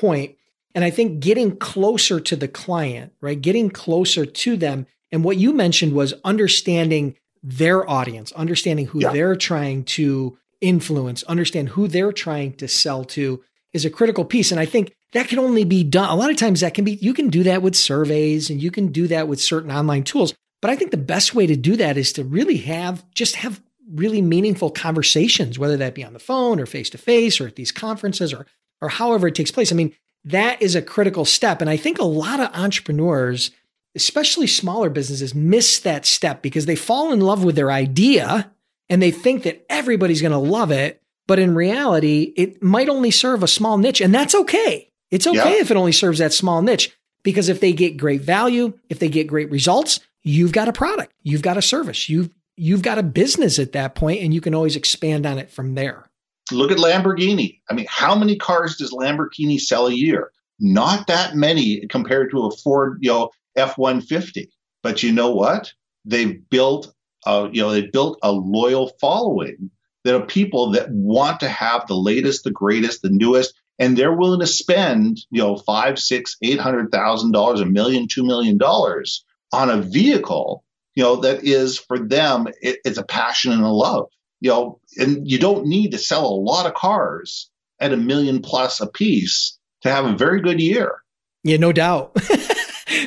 And 0.75 0.85
I 0.85 0.91
think 0.91 1.21
getting 1.21 1.57
closer 1.57 2.21
to 2.21 2.37
the 2.37 2.49
client, 2.49 3.13
right? 3.21 3.41
Getting 3.41 3.69
closer 3.71 4.25
to 4.25 4.57
them. 4.57 4.87
And 5.11 5.25
what 5.25 5.37
you 5.37 5.53
mentioned 5.53 5.93
was 5.93 6.15
understanding 6.25 7.17
their 7.43 7.89
audience, 7.89 8.33
understanding 8.33 8.87
who 8.87 9.01
yeah. 9.01 9.13
they're 9.13 9.37
trying 9.37 9.85
to 9.85 10.39
influence, 10.61 11.23
understand 11.25 11.71
who 11.71 11.89
they're 11.89 12.13
trying 12.13 12.55
to 12.55 12.69
sell 12.69 13.05
to 13.05 13.43
is 13.73 13.85
a 13.85 13.91
critical 13.91 14.25
piece. 14.25 14.51
And 14.51 14.61
I 14.61 14.67
think 14.67 14.95
that 15.13 15.29
can 15.29 15.39
only 15.39 15.65
be 15.65 15.83
done. 15.85 16.09
A 16.09 16.15
lot 16.15 16.31
of 16.31 16.37
times 16.37 16.61
that 16.61 16.75
can 16.75 16.85
be, 16.85 16.93
you 16.93 17.15
can 17.15 17.29
do 17.29 17.43
that 17.45 17.63
with 17.63 17.75
surveys 17.75 18.51
and 18.51 18.63
you 18.63 18.71
can 18.71 18.89
do 18.89 19.09
that 19.09 19.29
with 19.29 19.41
certain 19.41 19.71
online 19.71 20.05
tools. 20.05 20.35
But 20.61 20.71
I 20.71 20.77
think 20.77 20.91
the 20.91 20.97
best 20.97 21.35
way 21.35 21.47
to 21.47 21.57
do 21.57 21.77
that 21.77 21.97
is 21.97 22.13
to 22.15 22.25
really 22.25 22.59
have, 22.59 23.05
just 23.15 23.37
have 23.37 23.61
really 23.93 24.23
meaningful 24.23 24.71
conversations, 24.71 25.59
whether 25.59 25.77
that 25.79 25.95
be 25.95 26.05
on 26.05 26.13
the 26.13 26.19
phone 26.19 26.61
or 26.61 26.67
face 26.67 26.91
to 26.91 26.99
face 26.99 27.41
or 27.41 27.49
at 27.49 27.57
these 27.57 27.73
conferences 27.73 28.33
or, 28.33 28.47
or 28.81 28.89
however 28.89 29.27
it 29.27 29.35
takes 29.35 29.51
place. 29.51 29.73
I 29.73 29.75
mean, 29.75 29.95
that 30.25 30.63
is 30.63 30.75
a 30.77 30.83
critical 30.83 31.25
step. 31.25 31.61
And 31.61 31.69
I 31.69 31.77
think 31.77 31.99
a 31.99 32.05
lot 32.05 32.41
of 32.41 32.55
entrepreneurs, 32.55 33.51
especially 33.95 34.47
smaller 34.47 34.91
businesses, 34.91 35.35
miss 35.35 35.79
that 35.81 36.07
step 36.07 36.43
because 36.43 36.67
they 36.67 36.77
fall 36.77 37.13
in 37.13 37.21
love 37.21 37.45
with 37.45 37.57
their 37.57 37.71
idea 37.71 38.51
and 38.89 39.03
they 39.03 39.11
think 39.11 39.45
that 39.45 39.65
everybody's 39.69 40.23
going 40.23 40.33
to 40.33 40.39
love 40.39 40.71
it. 40.71 41.03
But 41.27 41.39
in 41.39 41.55
reality, 41.55 42.33
it 42.37 42.63
might 42.63 42.89
only 42.89 43.11
serve 43.11 43.43
a 43.43 43.49
small 43.49 43.79
niche, 43.79 44.01
and 44.01 44.15
that's 44.15 44.35
okay. 44.35 44.91
It's 45.11 45.27
okay 45.27 45.55
yeah. 45.55 45.61
if 45.61 45.71
it 45.71 45.77
only 45.77 45.93
serves 45.93 46.19
that 46.19 46.33
small 46.33 46.63
niche 46.63 46.97
because 47.23 47.49
if 47.49 47.61
they 47.61 47.73
get 47.73 47.97
great 47.97 48.23
value, 48.23 48.73
if 48.89 48.99
they 48.99 49.09
get 49.09 49.29
great 49.29 49.51
results, 49.51 50.01
you've 50.23 50.53
got 50.53 50.69
a 50.69 50.73
product, 50.73 51.13
you've 51.23 51.43
got 51.43 51.57
a 51.57 51.63
service, 51.63 52.09
you've 52.09 52.31
you've 52.57 52.83
got 52.83 52.99
a 52.99 53.03
business 53.03 53.59
at 53.59 53.73
that 53.73 53.95
point, 53.95 54.21
and 54.21 54.35
you 54.35 54.41
can 54.41 54.55
always 54.55 54.77
expand 54.77 55.27
on 55.27 55.39
it 55.39 55.51
from 55.51 55.75
there. 55.75 56.11
Look 56.51 56.71
at 56.71 56.79
Lamborghini. 56.79 57.61
I 57.71 57.75
mean, 57.75 57.87
how 57.89 58.15
many 58.15 58.37
cars 58.37 58.77
does 58.77 58.93
Lamborghini 58.93 59.59
sell 59.59 59.87
a 59.87 59.93
year? 59.93 60.33
Not 60.59 61.07
that 61.07 61.35
many 61.35 61.87
compared 61.87 62.31
to 62.33 62.47
a 62.47 62.51
Ford, 62.51 62.99
you 63.01 63.11
know, 63.11 63.31
F-150. 63.57 64.49
But 64.83 65.03
you 65.03 65.13
know 65.13 65.31
what? 65.31 65.73
They've 66.05 66.49
built, 66.51 66.93
a, 67.27 67.49
you 67.53 67.63
know, 67.63 67.71
they 67.71 67.87
built 67.87 68.19
a 68.23 68.33
loyal 68.33 68.93
following 69.01 69.71
that 70.05 70.17
are 70.17 70.27
people 70.27 70.73
that 70.73 70.91
want 70.91 71.41
to 71.41 71.49
have 71.49 71.87
the 71.87 71.95
latest, 71.95 72.45
the 72.45 72.51
greatest, 72.51 73.03
the 73.03 73.11
newest, 73.11 73.55
and 73.79 73.97
they're 73.97 74.17
willing 74.17 74.41
to 74.41 74.47
spend, 74.47 75.19
you 75.31 75.41
know, 75.41 75.57
five, 75.57 75.99
six, 75.99 76.37
eight 76.43 76.59
hundred 76.59 76.91
thousand 76.91 77.33
dollars, 77.33 77.61
a 77.61 77.67
million, 77.67 78.09
two 78.09 78.25
million 78.25 78.59
dollars 78.59 79.25
on 79.53 79.71
a 79.71 79.81
vehicle, 79.81 80.65
you 80.95 81.03
know, 81.03 81.17
that 81.17 81.45
is 81.45 81.79
for 81.79 81.99
them, 81.99 82.49
it, 82.61 82.79
it's 82.85 82.99
a 82.99 83.05
passion 83.05 83.53
and 83.53 83.63
a 83.63 83.69
love 83.69 84.09
you 84.43 84.51
know, 84.51 84.81
and 84.97 85.31
you 85.31 85.39
don't 85.39 85.67
need 85.67 85.93
to 85.93 85.99
sell 85.99 86.27
a 86.27 86.35
lot 86.35 86.67
of 86.67 86.75
cars 86.75 87.49
at 87.79 87.93
a 87.93 87.97
million 87.97 88.43
plus 88.43 88.81
a 88.81 88.89
piece 88.89 89.57
to 89.83 89.89
have 89.89 90.05
a 90.05 90.17
very 90.17 90.41
good 90.41 90.61
year. 90.61 90.97
Yeah, 91.45 91.59
no 91.59 91.71
doubt. 91.71 92.17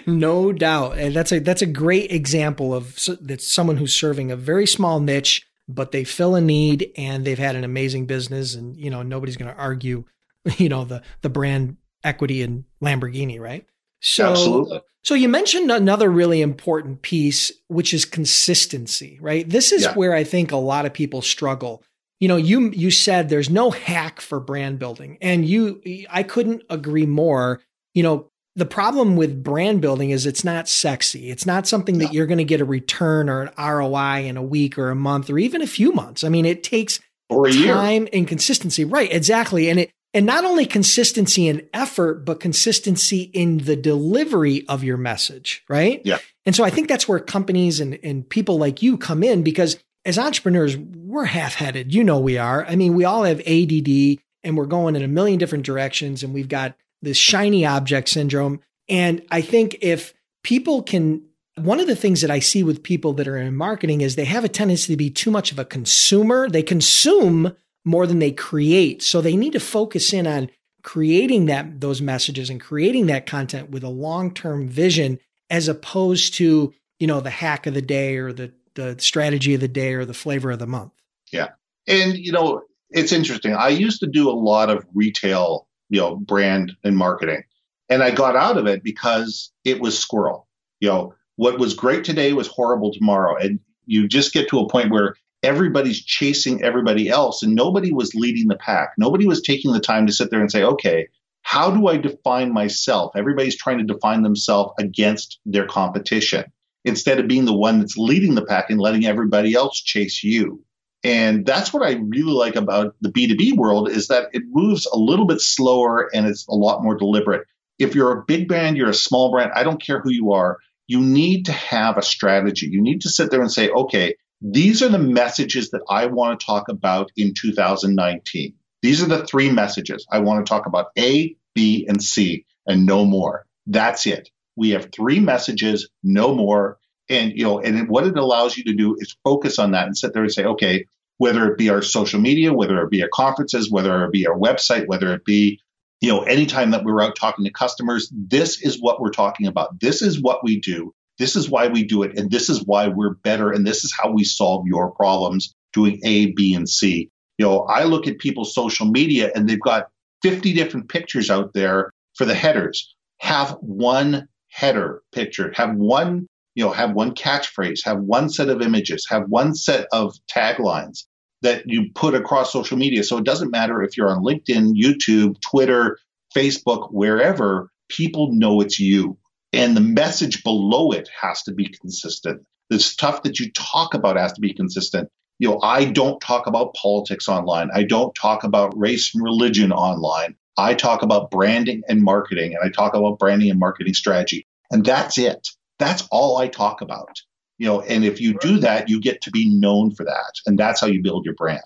no 0.06 0.52
doubt. 0.52 0.98
And 0.98 1.16
that's 1.16 1.32
a 1.32 1.40
that's 1.40 1.62
a 1.62 1.68
great 1.68 2.12
example 2.12 2.74
of 2.74 2.98
that's 3.22 3.48
someone 3.48 3.78
who's 3.78 3.94
serving 3.94 4.32
a 4.32 4.36
very 4.36 4.68
small 4.68 5.00
niche, 5.00 5.46
but 5.68 5.92
they 5.92 6.04
fill 6.04 6.36
a 6.36 6.42
need 6.42 6.92
and 6.98 7.26
they've 7.26 7.40
had 7.40 7.56
an 7.56 7.64
amazing 7.64 8.06
business 8.06 8.56
and 8.56 8.78
you 8.78 8.90
know, 8.90 9.02
nobody's 9.02 9.38
going 9.38 9.54
to 9.54 9.60
argue, 9.60 10.06
you 10.58 10.70
know, 10.70 10.86
the 10.86 11.02
the 11.22 11.30
brand 11.30 11.78
equity 12.04 12.42
in 12.42 12.66
Lamborghini, 12.82 13.40
right? 13.40 13.66
So 14.02 14.32
Absolutely. 14.32 14.82
So 15.06 15.14
you 15.14 15.30
mentioned 15.30 15.70
another 15.72 16.10
really 16.10 16.42
important 16.42 17.04
piece, 17.04 17.52
which 17.68 17.94
is 17.94 18.06
consistency, 18.06 19.20
right? 19.22 19.48
This 19.48 19.72
is 19.72 19.84
yeah. 19.84 19.94
where 19.94 20.16
I 20.16 20.24
think 20.24 20.52
a 20.52 20.58
lot 20.58 20.88
of 20.88 20.94
people 20.94 21.22
struggle. 21.22 21.84
You 22.20 22.28
know, 22.28 22.38
you 22.38 22.72
you 22.72 22.90
said 22.90 23.30
there's 23.30 23.50
no 23.50 23.70
hack 23.70 24.20
for 24.20 24.40
brand 24.40 24.80
building, 24.80 25.20
and 25.22 25.46
you 25.46 25.80
I 26.10 26.24
couldn't 26.24 26.64
agree 26.72 27.06
more. 27.06 27.62
You 27.94 28.02
know, 28.02 28.32
the 28.56 28.66
problem 28.66 29.16
with 29.16 29.44
brand 29.44 29.82
building 29.82 30.12
is 30.12 30.26
it's 30.26 30.44
not 30.44 30.70
sexy. 30.70 31.30
It's 31.30 31.46
not 31.46 31.68
something 31.68 31.98
that 31.98 32.14
you're 32.14 32.26
going 32.26 32.38
to 32.38 32.46
get 32.46 32.62
a 32.62 32.66
return 32.66 33.30
or 33.30 33.42
an 33.42 33.52
ROI 33.58 34.26
in 34.26 34.38
a 34.38 34.44
week 34.44 34.78
or 34.78 34.90
a 34.90 34.96
month 34.96 35.30
or 35.30 35.38
even 35.38 35.62
a 35.62 35.68
few 35.68 35.92
months. 35.92 36.24
I 36.24 36.30
mean, 36.30 36.46
it 36.46 36.64
takes 36.64 37.00
time 37.30 37.52
year. 37.52 38.10
and 38.14 38.28
consistency. 38.28 38.86
Right, 38.86 39.12
exactly. 39.12 39.70
And 39.70 39.82
it 39.82 39.92
and 40.14 40.26
not 40.26 40.46
only 40.46 40.66
consistency 40.66 41.50
in 41.50 41.68
effort, 41.74 42.24
but 42.24 42.40
consistency 42.40 43.24
in 43.34 43.58
the 43.58 43.76
delivery 43.76 44.66
of 44.70 44.82
your 44.82 44.96
message, 44.96 45.62
right? 45.68 46.02
Yeah. 46.06 46.20
And 46.46 46.56
so 46.56 46.64
I 46.64 46.70
think 46.70 46.88
that's 46.88 47.06
where 47.06 47.20
companies 47.20 47.82
and, 47.82 48.00
and 48.02 48.28
people 48.30 48.58
like 48.58 48.82
you 48.82 48.98
come 48.98 49.24
in 49.24 49.44
because 49.44 49.78
as 50.06 50.18
entrepreneurs, 50.18 50.78
we're 50.78 51.26
half 51.26 51.56
headed. 51.56 51.94
You 51.94 52.06
know, 52.06 52.20
we 52.20 52.38
are. 52.38 52.64
I 52.64 52.78
mean, 52.78 52.96
we 52.96 53.04
all 53.04 53.24
have 53.24 53.42
ADD 53.42 54.20
and 54.46 54.56
we're 54.56 54.68
going 54.68 54.96
in 54.96 55.04
a 55.04 55.08
million 55.10 55.38
different 55.38 55.66
directions 55.66 56.24
and 56.24 56.34
we've 56.34 56.48
got 56.48 56.78
this 57.06 57.18
shiny 57.18 57.66
object 57.66 58.10
syndrome. 58.10 58.60
And 58.90 59.24
I 59.32 59.42
think 59.42 59.78
if 59.82 60.14
people 60.44 60.84
can, 60.84 61.24
one 61.56 61.80
of 61.80 61.88
the 61.88 61.96
things 61.96 62.22
that 62.22 62.30
I 62.30 62.40
see 62.40 62.64
with 62.64 62.84
people 62.84 63.14
that 63.14 63.28
are 63.28 63.38
in 63.38 63.56
marketing 63.56 64.02
is 64.02 64.16
they 64.16 64.26
have 64.26 64.44
a 64.44 64.50
tendency 64.50 64.92
to 64.92 64.98
be 64.98 65.10
too 65.10 65.32
much 65.32 65.52
of 65.52 65.60
a 65.60 65.66
consumer. 65.66 66.50
They 66.50 66.64
consume 66.64 67.56
more 67.86 68.06
than 68.06 68.20
they 68.20 68.32
create. 68.32 69.02
So 69.02 69.22
they 69.22 69.38
need 69.38 69.54
to 69.54 69.60
focus 69.60 70.12
in 70.12 70.28
on 70.28 70.50
creating 70.84 71.46
that 71.46 71.82
those 71.82 72.02
messages 72.02 72.50
and 72.50 72.60
creating 72.60 73.06
that 73.08 73.26
content 73.26 73.70
with 73.70 73.84
a 73.84 73.90
long-term 73.90 74.68
vision 74.68 75.20
as 75.50 75.68
opposed 75.68 76.34
to, 76.36 76.74
you 77.00 77.08
know, 77.08 77.22
the 77.22 77.30
hack 77.30 77.66
of 77.66 77.74
the 77.74 77.82
day 77.82 78.18
or 78.18 78.34
the 78.34 78.52
the 78.76 78.96
strategy 79.00 79.54
of 79.54 79.62
the 79.62 79.68
day 79.68 79.94
or 79.94 80.06
the 80.06 80.14
flavor 80.14 80.52
of 80.52 80.60
the 80.60 80.68
month. 80.68 80.92
Yeah. 81.32 81.50
And 81.88 82.16
you 82.18 82.32
know, 82.32 82.62
it's 82.90 83.12
interesting. 83.12 83.54
I 83.54 83.70
used 83.70 84.02
to 84.02 84.08
do 84.08 84.30
a 84.30 84.34
lot 84.34 84.70
of 84.70 84.86
retail, 84.94 85.68
you 85.96 86.02
know, 86.02 86.18
brand 86.18 86.74
and 86.84 86.98
marketing. 86.98 87.42
And 87.88 88.04
I 88.04 88.12
got 88.12 88.36
out 88.36 88.58
of 88.58 88.68
it 88.68 88.84
because 88.84 89.52
it 89.64 89.80
was 89.80 89.98
squirrel. 89.98 90.46
You 90.82 90.90
know, 90.90 91.16
what 91.38 91.58
was 91.58 91.74
great 91.74 92.04
today 92.04 92.34
was 92.34 92.48
horrible 92.48 92.92
tomorrow. 92.92 93.38
And 93.38 93.62
you 93.86 94.06
just 94.06 94.34
get 94.34 94.50
to 94.50 94.60
a 94.60 94.68
point 94.68 94.92
where 94.92 95.16
everybody's 95.42 96.04
chasing 96.04 96.62
everybody 96.64 97.08
else 97.08 97.44
and 97.44 97.56
nobody 97.56 97.94
was 97.94 98.14
leading 98.14 98.50
the 98.50 98.58
pack. 98.58 98.90
Nobody 98.98 99.26
was 99.26 99.42
taking 99.42 99.72
the 99.72 99.80
time 99.80 100.06
to 100.08 100.12
sit 100.12 100.32
there 100.32 100.42
and 100.42 100.52
say, 100.52 100.64
okay, 100.64 101.08
how 101.44 101.72
do 101.72 101.88
I 101.88 101.96
define 101.96 102.52
myself? 102.52 103.14
Everybody's 103.16 103.56
trying 103.56 103.78
to 103.78 103.86
define 103.86 104.22
themselves 104.24 104.74
against 104.78 105.40
their 105.46 105.66
competition 105.66 106.44
instead 106.84 107.20
of 107.20 107.30
being 107.30 107.46
the 107.46 107.56
one 107.56 107.80
that's 107.80 107.96
leading 107.96 108.36
the 108.36 108.46
pack 108.46 108.70
and 108.70 108.82
letting 108.82 109.06
everybody 109.06 109.54
else 109.54 109.80
chase 109.80 110.26
you. 110.26 110.62
And 111.06 111.46
that's 111.46 111.72
what 111.72 111.88
I 111.88 111.94
really 111.94 112.34
like 112.34 112.56
about 112.56 112.96
the 113.00 113.12
B2B 113.12 113.56
world 113.56 113.92
is 113.92 114.08
that 114.08 114.30
it 114.34 114.42
moves 114.48 114.88
a 114.88 114.98
little 114.98 115.28
bit 115.28 115.40
slower 115.40 116.10
and 116.12 116.26
it's 116.26 116.48
a 116.48 116.56
lot 116.56 116.82
more 116.82 116.96
deliberate. 116.96 117.46
If 117.78 117.94
you're 117.94 118.12
a 118.12 118.24
big 118.26 118.48
brand, 118.48 118.76
you're 118.76 118.90
a 118.90 118.94
small 118.94 119.30
brand, 119.30 119.52
I 119.54 119.64
don't 119.64 119.80
care 119.80 120.02
who 120.02 120.12
you 120.12 120.32
are, 120.32 120.58
you 120.88 121.02
need 121.02 121.46
to 121.46 121.52
have 121.52 122.00
a 122.00 122.02
strategy. 122.02 122.70
You 122.72 122.82
need 122.82 123.02
to 123.02 123.10
sit 123.10 123.30
there 123.30 123.42
and 123.42 123.52
say, 123.52 123.70
okay, 123.70 124.16
these 124.42 124.82
are 124.82 124.90
the 124.90 124.98
messages 124.98 125.70
that 125.72 125.84
I 125.88 126.08
want 126.08 126.40
to 126.40 126.46
talk 126.46 126.70
about 126.70 127.12
in 127.16 127.36
2019. 127.40 128.56
These 128.82 129.04
are 129.04 129.08
the 129.08 129.28
three 129.28 129.52
messages. 129.52 130.08
I 130.12 130.20
want 130.20 130.44
to 130.44 130.50
talk 130.50 130.66
about 130.66 130.88
A, 130.98 131.36
B, 131.54 131.86
and 131.88 132.02
C, 132.02 132.48
and 132.66 132.88
no 132.88 133.06
more. 133.06 133.46
That's 133.68 134.08
it. 134.08 134.30
We 134.56 134.72
have 134.72 134.90
three 134.92 135.20
messages, 135.20 135.88
no 136.02 136.34
more. 136.34 136.80
And 137.10 137.32
you 137.36 137.44
know, 137.44 137.60
and 137.60 137.88
what 137.90 138.08
it 138.08 138.18
allows 138.18 138.58
you 138.58 138.64
to 138.64 138.74
do 138.74 138.96
is 138.98 139.16
focus 139.24 139.60
on 139.60 139.72
that 139.72 139.86
and 139.86 139.96
sit 139.96 140.14
there 140.14 140.24
and 140.24 140.32
say, 140.32 140.46
okay, 140.46 140.86
whether 141.18 141.52
it 141.52 141.58
be 141.58 141.70
our 141.70 141.82
social 141.82 142.20
media, 142.20 142.54
whether 142.54 142.82
it 142.82 142.90
be 142.90 143.02
our 143.02 143.10
conferences, 143.14 143.72
whether 143.72 144.04
it 144.06 144.12
be 144.12 144.28
our 144.28 144.38
website, 144.38 144.88
whether 144.88 145.14
it 145.14 145.26
be 145.26 145.60
you 146.02 146.10
know, 146.10 146.22
anytime 146.24 146.72
that 146.72 146.84
we're 146.84 147.02
out 147.02 147.16
talking 147.16 147.46
to 147.46 147.52
customers, 147.52 148.12
this 148.14 148.62
is 148.62 148.82
what 148.82 149.00
we're 149.00 149.12
talking 149.12 149.48
about. 149.48 149.80
This 149.80 150.02
is 150.02 150.22
what 150.22 150.44
we 150.44 150.60
do. 150.60 150.94
This 151.18 151.36
is 151.36 151.50
why 151.50 151.68
we 151.68 151.84
do 151.84 152.04
it, 152.04 152.20
and 152.20 152.30
this 152.30 152.50
is 152.50 152.64
why 152.66 152.90
we're 152.90 153.14
better, 153.16 153.52
and 153.52 153.66
this 153.66 153.86
is 153.86 153.94
how 153.98 154.12
we 154.12 154.26
solve 154.26 154.68
your 154.68 154.92
problems 154.92 155.56
doing 155.72 156.00
A, 156.04 156.32
B, 156.34 156.54
and 156.54 156.68
C. 156.68 157.10
You 157.38 157.46
know, 157.46 157.62
I 157.62 157.84
look 157.84 158.08
at 158.08 158.20
people's 158.20 158.54
social 158.54 158.86
media 158.86 159.32
and 159.36 159.48
they've 159.48 159.60
got 159.60 159.88
50 160.22 160.54
different 160.54 160.90
pictures 160.90 161.30
out 161.30 161.54
there 161.54 161.92
for 162.16 162.26
the 162.26 162.34
headers. 162.34 162.96
Have 163.20 163.58
one 163.62 164.28
header 164.50 165.02
picture, 165.12 165.52
have 165.56 165.76
one, 165.76 166.28
you 166.56 166.64
know, 166.64 166.72
have 166.72 166.94
one 166.94 167.14
catchphrase, 167.14 167.84
have 167.86 168.00
one 168.00 168.30
set 168.30 168.50
of 168.50 168.62
images, 168.62 169.06
have 169.10 169.28
one 169.28 169.54
set 169.54 169.88
of 169.92 170.16
taglines 170.34 171.04
that 171.42 171.64
you 171.68 171.92
put 171.94 172.16
across 172.16 172.52
social 172.52 172.78
media. 172.78 173.04
So 173.04 173.18
it 173.18 173.26
doesn't 173.26 173.52
matter 173.52 173.84
if 173.84 173.98
you're 173.98 174.10
on 174.10 174.24
LinkedIn, 174.24 174.74
YouTube, 174.74 175.40
Twitter, 175.42 176.00
Facebook, 176.36 176.92
wherever, 176.92 177.70
people 177.90 178.32
know 178.32 178.62
it's 178.62 178.80
you. 178.80 179.18
And 179.54 179.76
the 179.76 179.82
message 179.82 180.44
below 180.44 180.92
it 180.92 181.10
has 181.22 181.44
to 181.44 181.54
be 181.54 181.68
consistent. 181.68 182.42
The 182.70 182.80
stuff 182.80 183.24
that 183.24 183.40
you 183.40 183.52
talk 183.52 183.94
about 183.94 184.18
has 184.18 184.34
to 184.34 184.42
be 184.42 184.54
consistent. 184.54 185.10
You 185.38 185.50
know, 185.50 185.60
I 185.62 185.86
don't 185.86 186.20
talk 186.20 186.48
about 186.48 186.74
politics 186.74 187.28
online. 187.28 187.70
I 187.74 187.84
don't 187.84 188.16
talk 188.16 188.44
about 188.44 188.78
race 188.78 189.14
and 189.14 189.24
religion 189.24 189.72
online. 189.72 190.36
I 190.58 190.74
talk 190.74 191.04
about 191.04 191.30
branding 191.30 191.84
and 191.90 192.02
marketing, 192.02 192.56
and 192.56 192.64
I 192.64 192.70
talk 192.70 192.96
about 192.96 193.20
branding 193.20 193.50
and 193.50 193.60
marketing 193.60 193.94
strategy. 193.94 194.48
And 194.72 194.86
that's 194.86 195.18
it. 195.18 195.50
That's 195.80 196.08
all 196.12 196.38
I 196.38 196.48
talk 196.48 196.82
about. 196.82 197.22
You 197.58 197.68
know, 197.68 197.82
and 197.82 198.04
if 198.04 198.20
you 198.20 198.38
do 198.40 198.60
that, 198.60 198.90
you 198.90 199.00
get 199.00 199.22
to 199.22 199.32
be 199.32 199.50
known 199.50 199.92
for 199.96 200.04
that. 200.04 200.34
And 200.46 200.60
that's 200.60 200.82
how 200.82 200.88
you 200.88 201.02
build 201.02 201.26
your 201.26 201.36
brand. 201.36 201.62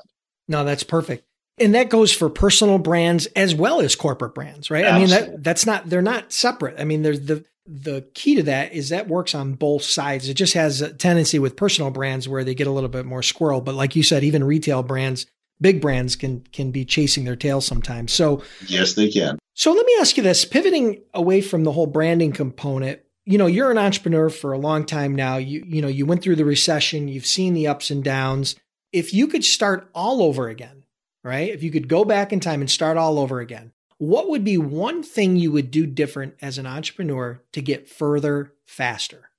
No, 0.47 0.63
that's 0.63 0.83
perfect. 0.83 1.25
And 1.57 1.75
that 1.75 1.89
goes 1.89 2.11
for 2.13 2.29
personal 2.29 2.77
brands 2.77 3.25
as 3.27 3.53
well 3.53 3.81
as 3.81 3.95
corporate 3.95 4.33
brands, 4.33 4.71
right? 4.71 4.85
Absolutely. 4.85 5.15
I 5.15 5.19
mean, 5.19 5.31
that 5.31 5.43
that's 5.43 5.65
not 5.65 5.89
they're 5.89 6.01
not 6.01 6.31
separate. 6.31 6.79
I 6.79 6.85
mean, 6.85 7.01
there's 7.01 7.21
the 7.21 7.43
the 7.65 8.07
key 8.13 8.35
to 8.35 8.43
that 8.43 8.73
is 8.73 8.89
that 8.89 9.07
works 9.07 9.35
on 9.35 9.53
both 9.53 9.83
sides. 9.83 10.27
It 10.27 10.33
just 10.33 10.53
has 10.53 10.81
a 10.81 10.91
tendency 10.93 11.37
with 11.37 11.55
personal 11.55 11.91
brands 11.91 12.27
where 12.27 12.43
they 12.43 12.55
get 12.55 12.67
a 12.67 12.71
little 12.71 12.89
bit 12.89 13.05
more 13.05 13.21
squirrel. 13.21 13.61
But 13.61 13.75
like 13.75 13.95
you 13.95 14.03
said, 14.03 14.23
even 14.23 14.43
retail 14.43 14.81
brands, 14.81 15.27
big 15.61 15.81
brands 15.81 16.15
can 16.15 16.41
can 16.51 16.71
be 16.71 16.85
chasing 16.85 17.25
their 17.25 17.35
tail 17.35 17.61
sometimes. 17.61 18.11
So 18.11 18.41
yes, 18.67 18.93
they 18.93 19.09
can. 19.09 19.37
So 19.53 19.73
let 19.73 19.85
me 19.85 19.95
ask 19.99 20.17
you 20.17 20.23
this: 20.23 20.45
pivoting 20.45 21.01
away 21.13 21.41
from 21.41 21.63
the 21.63 21.71
whole 21.71 21.87
branding 21.87 22.31
component, 22.31 23.01
you 23.29 23.37
know, 23.37 23.45
you're 23.45 23.69
an 23.69 23.77
entrepreneur 23.77 24.27
for 24.27 24.53
a 24.53 24.57
long 24.57 24.85
time 24.85 25.13
now. 25.13 25.37
You 25.37 25.63
you 25.67 25.83
know, 25.83 25.87
you 25.87 26.07
went 26.07 26.23
through 26.23 26.37
the 26.37 26.45
recession, 26.45 27.07
you've 27.07 27.27
seen 27.27 27.53
the 27.53 27.67
ups 27.67 27.91
and 27.91 28.03
downs. 28.03 28.55
If 28.91 29.13
you 29.13 29.27
could 29.27 29.43
start 29.43 29.87
all 29.93 30.23
over 30.23 30.49
again, 30.49 30.83
right? 31.23 31.49
If 31.49 31.61
you 31.61 31.69
could 31.69 31.87
go 31.87 32.03
back 32.03 32.33
in 32.33 32.39
time 32.39 32.59
and 32.59 32.71
start 32.71 32.97
all 32.97 33.19
over 33.19 33.39
again, 33.39 33.71
what 33.99 34.29
would 34.29 34.43
be 34.43 34.57
one 34.57 35.03
thing 35.03 35.35
you 35.35 35.51
would 35.51 35.69
do 35.69 35.85
different 35.85 36.37
as 36.41 36.57
an 36.57 36.65
entrepreneur 36.65 37.39
to 37.53 37.61
get 37.61 37.87
further 37.87 38.53
faster? 38.65 39.29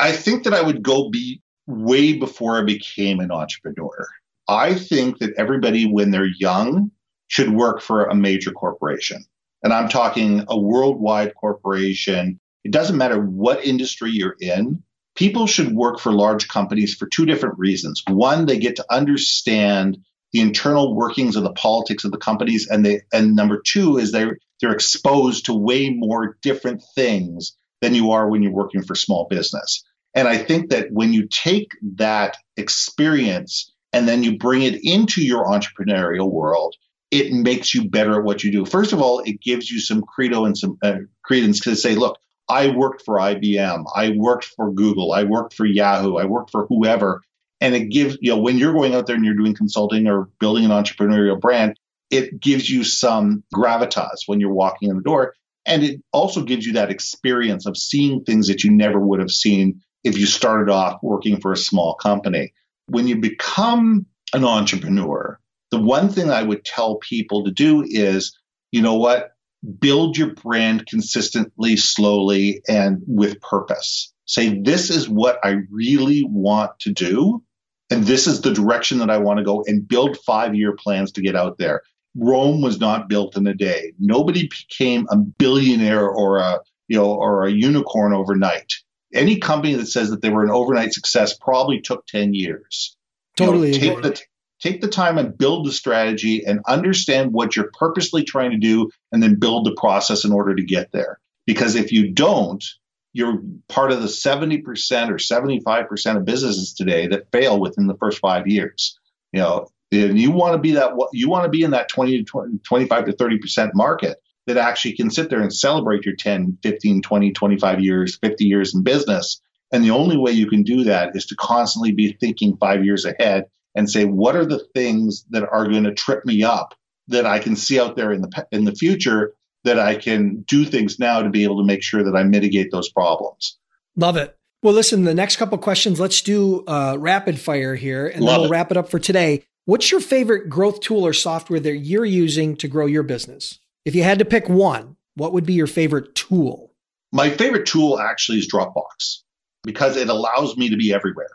I 0.00 0.10
think 0.10 0.42
that 0.42 0.54
I 0.54 0.62
would 0.62 0.82
go 0.82 1.08
be 1.08 1.40
way 1.68 2.14
before 2.14 2.58
I 2.58 2.64
became 2.64 3.20
an 3.20 3.30
entrepreneur. 3.30 4.08
I 4.48 4.74
think 4.74 5.18
that 5.18 5.34
everybody, 5.36 5.86
when 5.86 6.10
they're 6.10 6.32
young, 6.40 6.90
should 7.28 7.50
work 7.50 7.82
for 7.82 8.06
a 8.06 8.16
major 8.16 8.50
corporation. 8.50 9.24
And 9.62 9.72
I'm 9.72 9.88
talking 9.88 10.44
a 10.48 10.58
worldwide 10.58 11.34
corporation. 11.36 12.40
It 12.64 12.72
doesn't 12.72 12.96
matter 12.96 13.20
what 13.20 13.64
industry 13.64 14.10
you're 14.10 14.36
in. 14.40 14.82
People 15.16 15.46
should 15.46 15.72
work 15.72 15.98
for 15.98 16.12
large 16.12 16.48
companies 16.48 16.94
for 16.94 17.06
two 17.08 17.26
different 17.26 17.58
reasons. 17.58 18.02
One, 18.08 18.46
they 18.46 18.58
get 18.58 18.76
to 18.76 18.86
understand 18.90 19.98
the 20.32 20.40
internal 20.40 20.94
workings 20.94 21.36
of 21.36 21.42
the 21.42 21.52
politics 21.52 22.04
of 22.04 22.10
the 22.10 22.18
companies 22.18 22.68
and 22.68 22.84
they 22.84 23.02
and 23.12 23.34
number 23.34 23.60
two 23.64 23.96
is 23.96 24.12
they're 24.12 24.38
they're 24.60 24.72
exposed 24.72 25.46
to 25.46 25.54
way 25.54 25.90
more 25.90 26.36
different 26.42 26.82
things 26.94 27.56
than 27.80 27.94
you 27.94 28.10
are 28.10 28.28
when 28.28 28.42
you're 28.42 28.52
working 28.52 28.82
for 28.82 28.94
small 28.94 29.26
business 29.28 29.84
and 30.14 30.28
i 30.28 30.36
think 30.36 30.70
that 30.70 30.88
when 30.90 31.12
you 31.12 31.26
take 31.28 31.72
that 31.96 32.36
experience 32.56 33.72
and 33.92 34.06
then 34.06 34.22
you 34.22 34.36
bring 34.36 34.62
it 34.62 34.78
into 34.82 35.22
your 35.22 35.46
entrepreneurial 35.46 36.30
world 36.30 36.74
it 37.10 37.32
makes 37.32 37.74
you 37.74 37.88
better 37.88 38.18
at 38.18 38.24
what 38.24 38.44
you 38.44 38.52
do 38.52 38.64
first 38.64 38.92
of 38.92 39.00
all 39.00 39.20
it 39.20 39.40
gives 39.40 39.70
you 39.70 39.80
some 39.80 40.02
credo 40.02 40.44
and 40.44 40.58
some 40.58 40.76
uh, 40.82 40.96
credence 41.22 41.60
to 41.60 41.74
say 41.74 41.94
look 41.94 42.18
i 42.48 42.68
worked 42.68 43.02
for 43.04 43.18
ibm 43.18 43.84
i 43.94 44.10
worked 44.10 44.44
for 44.44 44.72
google 44.72 45.12
i 45.12 45.24
worked 45.24 45.54
for 45.54 45.66
yahoo 45.66 46.16
i 46.16 46.24
worked 46.24 46.50
for 46.50 46.66
whoever 46.66 47.22
and 47.60 47.74
it 47.74 47.88
gives, 47.90 48.16
you 48.20 48.30
know, 48.30 48.38
when 48.38 48.56
you're 48.56 48.72
going 48.72 48.94
out 48.94 49.06
there 49.06 49.16
and 49.16 49.24
you're 49.24 49.34
doing 49.34 49.54
consulting 49.54 50.06
or 50.06 50.28
building 50.38 50.64
an 50.64 50.70
entrepreneurial 50.70 51.40
brand, 51.40 51.78
it 52.10 52.40
gives 52.40 52.70
you 52.70 52.84
some 52.84 53.42
gravitas 53.54 54.22
when 54.26 54.40
you're 54.40 54.52
walking 54.52 54.90
in 54.90 54.96
the 54.96 55.02
door. 55.02 55.34
And 55.66 55.82
it 55.82 56.00
also 56.12 56.42
gives 56.42 56.64
you 56.64 56.74
that 56.74 56.90
experience 56.90 57.66
of 57.66 57.76
seeing 57.76 58.24
things 58.24 58.48
that 58.48 58.64
you 58.64 58.70
never 58.70 58.98
would 58.98 59.20
have 59.20 59.30
seen 59.30 59.80
if 60.04 60.16
you 60.16 60.24
started 60.24 60.72
off 60.72 61.02
working 61.02 61.40
for 61.40 61.52
a 61.52 61.56
small 61.56 61.94
company. 61.94 62.52
When 62.86 63.08
you 63.08 63.16
become 63.16 64.06
an 64.32 64.44
entrepreneur, 64.44 65.38
the 65.70 65.80
one 65.80 66.08
thing 66.08 66.30
I 66.30 66.42
would 66.42 66.64
tell 66.64 66.96
people 66.96 67.44
to 67.44 67.50
do 67.50 67.84
is, 67.86 68.38
you 68.70 68.80
know 68.80 68.94
what? 68.94 69.32
Build 69.78 70.16
your 70.16 70.34
brand 70.34 70.86
consistently, 70.86 71.76
slowly, 71.76 72.62
and 72.68 73.02
with 73.06 73.40
purpose. 73.40 74.12
Say, 74.24 74.60
this 74.60 74.90
is 74.90 75.08
what 75.08 75.38
I 75.42 75.56
really 75.70 76.22
want 76.24 76.78
to 76.80 76.92
do 76.92 77.42
and 77.90 78.04
this 78.04 78.26
is 78.26 78.40
the 78.40 78.52
direction 78.52 78.98
that 78.98 79.10
I 79.10 79.18
want 79.18 79.38
to 79.38 79.44
go 79.44 79.64
and 79.66 79.86
build 79.86 80.18
five 80.18 80.54
year 80.54 80.76
plans 80.76 81.12
to 81.12 81.22
get 81.22 81.36
out 81.36 81.58
there. 81.58 81.82
Rome 82.16 82.60
was 82.60 82.80
not 82.80 83.08
built 83.08 83.36
in 83.36 83.46
a 83.46 83.54
day. 83.54 83.92
Nobody 83.98 84.48
became 84.48 85.06
a 85.10 85.16
billionaire 85.16 86.06
or 86.06 86.38
a 86.38 86.60
you 86.88 86.98
know 86.98 87.12
or 87.12 87.46
a 87.46 87.50
unicorn 87.50 88.12
overnight. 88.12 88.72
Any 89.14 89.38
company 89.38 89.74
that 89.74 89.86
says 89.86 90.10
that 90.10 90.20
they 90.20 90.28
were 90.28 90.44
an 90.44 90.50
overnight 90.50 90.92
success 90.92 91.34
probably 91.34 91.80
took 91.80 92.06
10 92.06 92.34
years. 92.34 92.94
Totally. 93.36 93.74
You 93.74 93.94
know, 93.94 94.00
take 94.00 94.02
the 94.02 94.20
take 94.60 94.80
the 94.80 94.88
time 94.88 95.18
and 95.18 95.36
build 95.36 95.66
the 95.66 95.72
strategy 95.72 96.44
and 96.44 96.60
understand 96.66 97.32
what 97.32 97.56
you're 97.56 97.70
purposely 97.78 98.24
trying 98.24 98.50
to 98.50 98.58
do 98.58 98.90
and 99.12 99.22
then 99.22 99.38
build 99.38 99.66
the 99.66 99.74
process 99.74 100.24
in 100.24 100.32
order 100.32 100.54
to 100.54 100.62
get 100.62 100.92
there. 100.92 101.18
Because 101.46 101.74
if 101.74 101.92
you 101.92 102.10
don't, 102.10 102.64
you're 103.12 103.42
part 103.68 103.90
of 103.90 104.02
the 104.02 104.08
70% 104.08 104.62
or 104.62 105.16
75% 105.16 106.16
of 106.16 106.24
businesses 106.24 106.74
today 106.74 107.06
that 107.08 107.30
fail 107.32 107.58
within 107.58 107.86
the 107.86 107.96
first 107.96 108.18
five 108.18 108.46
years. 108.46 108.98
You 109.32 109.40
know, 109.40 109.68
and 109.92 110.18
you 110.18 110.30
want 110.30 110.54
to 110.54 110.58
be 110.58 110.72
that, 110.72 110.92
you 111.12 111.28
want 111.28 111.44
to 111.44 111.50
be 111.50 111.62
in 111.62 111.70
that 111.70 111.88
20 111.88 112.18
to 112.18 112.24
20, 112.24 112.58
25 112.58 113.04
to 113.06 113.12
30% 113.12 113.70
market 113.74 114.18
that 114.46 114.56
actually 114.56 114.94
can 114.94 115.10
sit 115.10 115.30
there 115.30 115.40
and 115.40 115.54
celebrate 115.54 116.04
your 116.04 116.16
10, 116.16 116.58
15, 116.62 117.02
20, 117.02 117.32
25 117.32 117.80
years, 117.80 118.18
50 118.18 118.44
years 118.44 118.74
in 118.74 118.82
business. 118.82 119.40
And 119.72 119.84
the 119.84 119.90
only 119.90 120.16
way 120.16 120.32
you 120.32 120.46
can 120.46 120.62
do 120.62 120.84
that 120.84 121.14
is 121.14 121.26
to 121.26 121.36
constantly 121.36 121.92
be 121.92 122.12
thinking 122.12 122.56
five 122.56 122.84
years 122.84 123.04
ahead 123.04 123.44
and 123.74 123.90
say, 123.90 124.04
what 124.04 124.36
are 124.36 124.46
the 124.46 124.64
things 124.74 125.24
that 125.30 125.48
are 125.48 125.68
going 125.68 125.84
to 125.84 125.94
trip 125.94 126.24
me 126.24 126.42
up 126.42 126.74
that 127.08 127.26
I 127.26 127.38
can 127.38 127.56
see 127.56 127.80
out 127.80 127.96
there 127.96 128.12
in 128.12 128.22
the 128.22 128.46
in 128.52 128.64
the 128.64 128.74
future 128.74 129.32
that 129.64 129.78
I 129.78 129.96
can 129.96 130.42
do 130.42 130.64
things 130.64 130.98
now 130.98 131.22
to 131.22 131.30
be 131.30 131.44
able 131.44 131.58
to 131.58 131.66
make 131.66 131.82
sure 131.82 132.02
that 132.02 132.16
I 132.16 132.22
mitigate 132.22 132.70
those 132.70 132.90
problems. 132.90 133.58
Love 133.96 134.16
it. 134.16 134.36
Well, 134.62 134.74
listen, 134.74 135.04
the 135.04 135.14
next 135.14 135.36
couple 135.36 135.56
questions, 135.58 136.00
let's 136.00 136.20
do 136.22 136.64
uh, 136.66 136.96
rapid 136.98 137.38
fire 137.38 137.74
here 137.74 138.06
and 138.08 138.22
Love 138.22 138.32
then 138.32 138.40
we'll 138.40 138.48
it. 138.48 138.52
wrap 138.52 138.70
it 138.70 138.76
up 138.76 138.88
for 138.88 138.98
today. 138.98 139.44
What's 139.66 139.90
your 139.90 140.00
favorite 140.00 140.48
growth 140.48 140.80
tool 140.80 141.06
or 141.06 141.12
software 141.12 141.60
that 141.60 141.78
you're 141.78 142.04
using 142.04 142.56
to 142.56 142.68
grow 142.68 142.86
your 142.86 143.02
business? 143.02 143.58
If 143.84 143.94
you 143.94 144.02
had 144.02 144.18
to 144.18 144.24
pick 144.24 144.48
one, 144.48 144.96
what 145.14 145.32
would 145.32 145.46
be 145.46 145.54
your 145.54 145.66
favorite 145.66 146.14
tool? 146.14 146.72
My 147.12 147.30
favorite 147.30 147.66
tool 147.66 147.98
actually 147.98 148.38
is 148.38 148.50
Dropbox 148.50 149.18
because 149.64 149.96
it 149.96 150.08
allows 150.08 150.56
me 150.56 150.70
to 150.70 150.76
be 150.76 150.92
everywhere. 150.92 151.30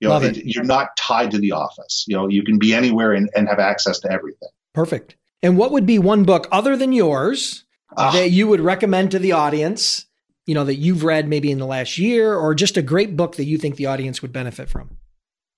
You 0.00 0.08
know, 0.08 0.20
it. 0.20 0.42
You're 0.44 0.64
not 0.64 0.96
tied 0.98 1.30
to 1.30 1.38
the 1.38 1.52
office. 1.52 2.04
You 2.06 2.16
know, 2.16 2.28
you 2.28 2.42
can 2.42 2.58
be 2.58 2.74
anywhere 2.74 3.12
and, 3.12 3.30
and 3.34 3.48
have 3.48 3.58
access 3.58 3.98
to 4.00 4.12
everything. 4.12 4.50
Perfect. 4.74 5.16
And 5.42 5.56
what 5.56 5.72
would 5.72 5.86
be 5.86 5.98
one 5.98 6.24
book 6.24 6.48
other 6.52 6.76
than 6.76 6.92
yours 6.92 7.64
uh, 7.96 8.12
that 8.12 8.30
you 8.30 8.46
would 8.46 8.60
recommend 8.60 9.10
to 9.12 9.18
the 9.18 9.32
audience, 9.32 10.06
you 10.44 10.54
know, 10.54 10.64
that 10.64 10.76
you've 10.76 11.02
read 11.02 11.28
maybe 11.28 11.50
in 11.50 11.58
the 11.58 11.66
last 11.66 11.98
year 11.98 12.34
or 12.34 12.54
just 12.54 12.76
a 12.76 12.82
great 12.82 13.16
book 13.16 13.36
that 13.36 13.44
you 13.44 13.56
think 13.56 13.76
the 13.76 13.86
audience 13.86 14.20
would 14.22 14.32
benefit 14.32 14.68
from? 14.68 14.98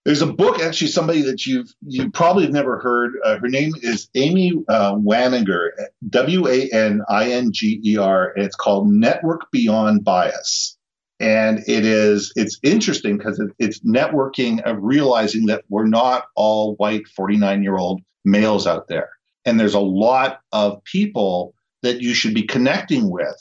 There's 0.05 0.23
a 0.23 0.27
book, 0.27 0.61
actually, 0.61 0.89
somebody 0.89 1.21
that 1.23 1.45
you've 1.45 1.71
you 1.87 2.11
probably 2.11 2.45
have 2.45 2.53
never 2.53 2.79
heard. 2.79 3.13
Uh, 3.25 3.39
her 3.39 3.49
name 3.49 3.73
is 3.83 4.09
Amy 4.15 4.53
uh, 4.69 4.95
Waninger, 4.95 5.69
W 6.09 6.49
A 6.49 6.69
N 6.73 7.03
I 7.11 7.33
N 7.33 7.51
G 7.53 7.81
E 7.85 7.99
R, 7.99 8.33
and 8.35 8.45
it's 8.45 8.57
called 8.57 8.89
Network 8.89 9.51
Beyond 9.51 10.05
Bias. 10.05 10.78
And 11.21 11.61
it 11.67 11.85
is 11.85 12.33
it's 12.37 12.59
interesting 12.63 13.19
because 13.19 13.41
it, 13.41 13.51
it's 13.59 13.81
networking 13.81 14.63
of 14.63 14.77
realizing 14.81 15.47
that 15.47 15.65
we're 15.69 15.87
not 15.87 16.27
all 16.37 16.77
white 16.77 17.09
49 17.09 17.63
year 17.63 17.77
old 17.77 18.01
males 18.25 18.67
out 18.67 18.89
there, 18.89 19.11
and 19.45 19.59
there's 19.59 19.75
a 19.75 19.81
lot 19.81 20.41
of 20.53 20.83
people 20.85 21.55
that 21.83 22.01
you 22.01 22.15
should 22.15 22.35
be 22.35 22.43
connecting 22.43 23.11
with 23.11 23.37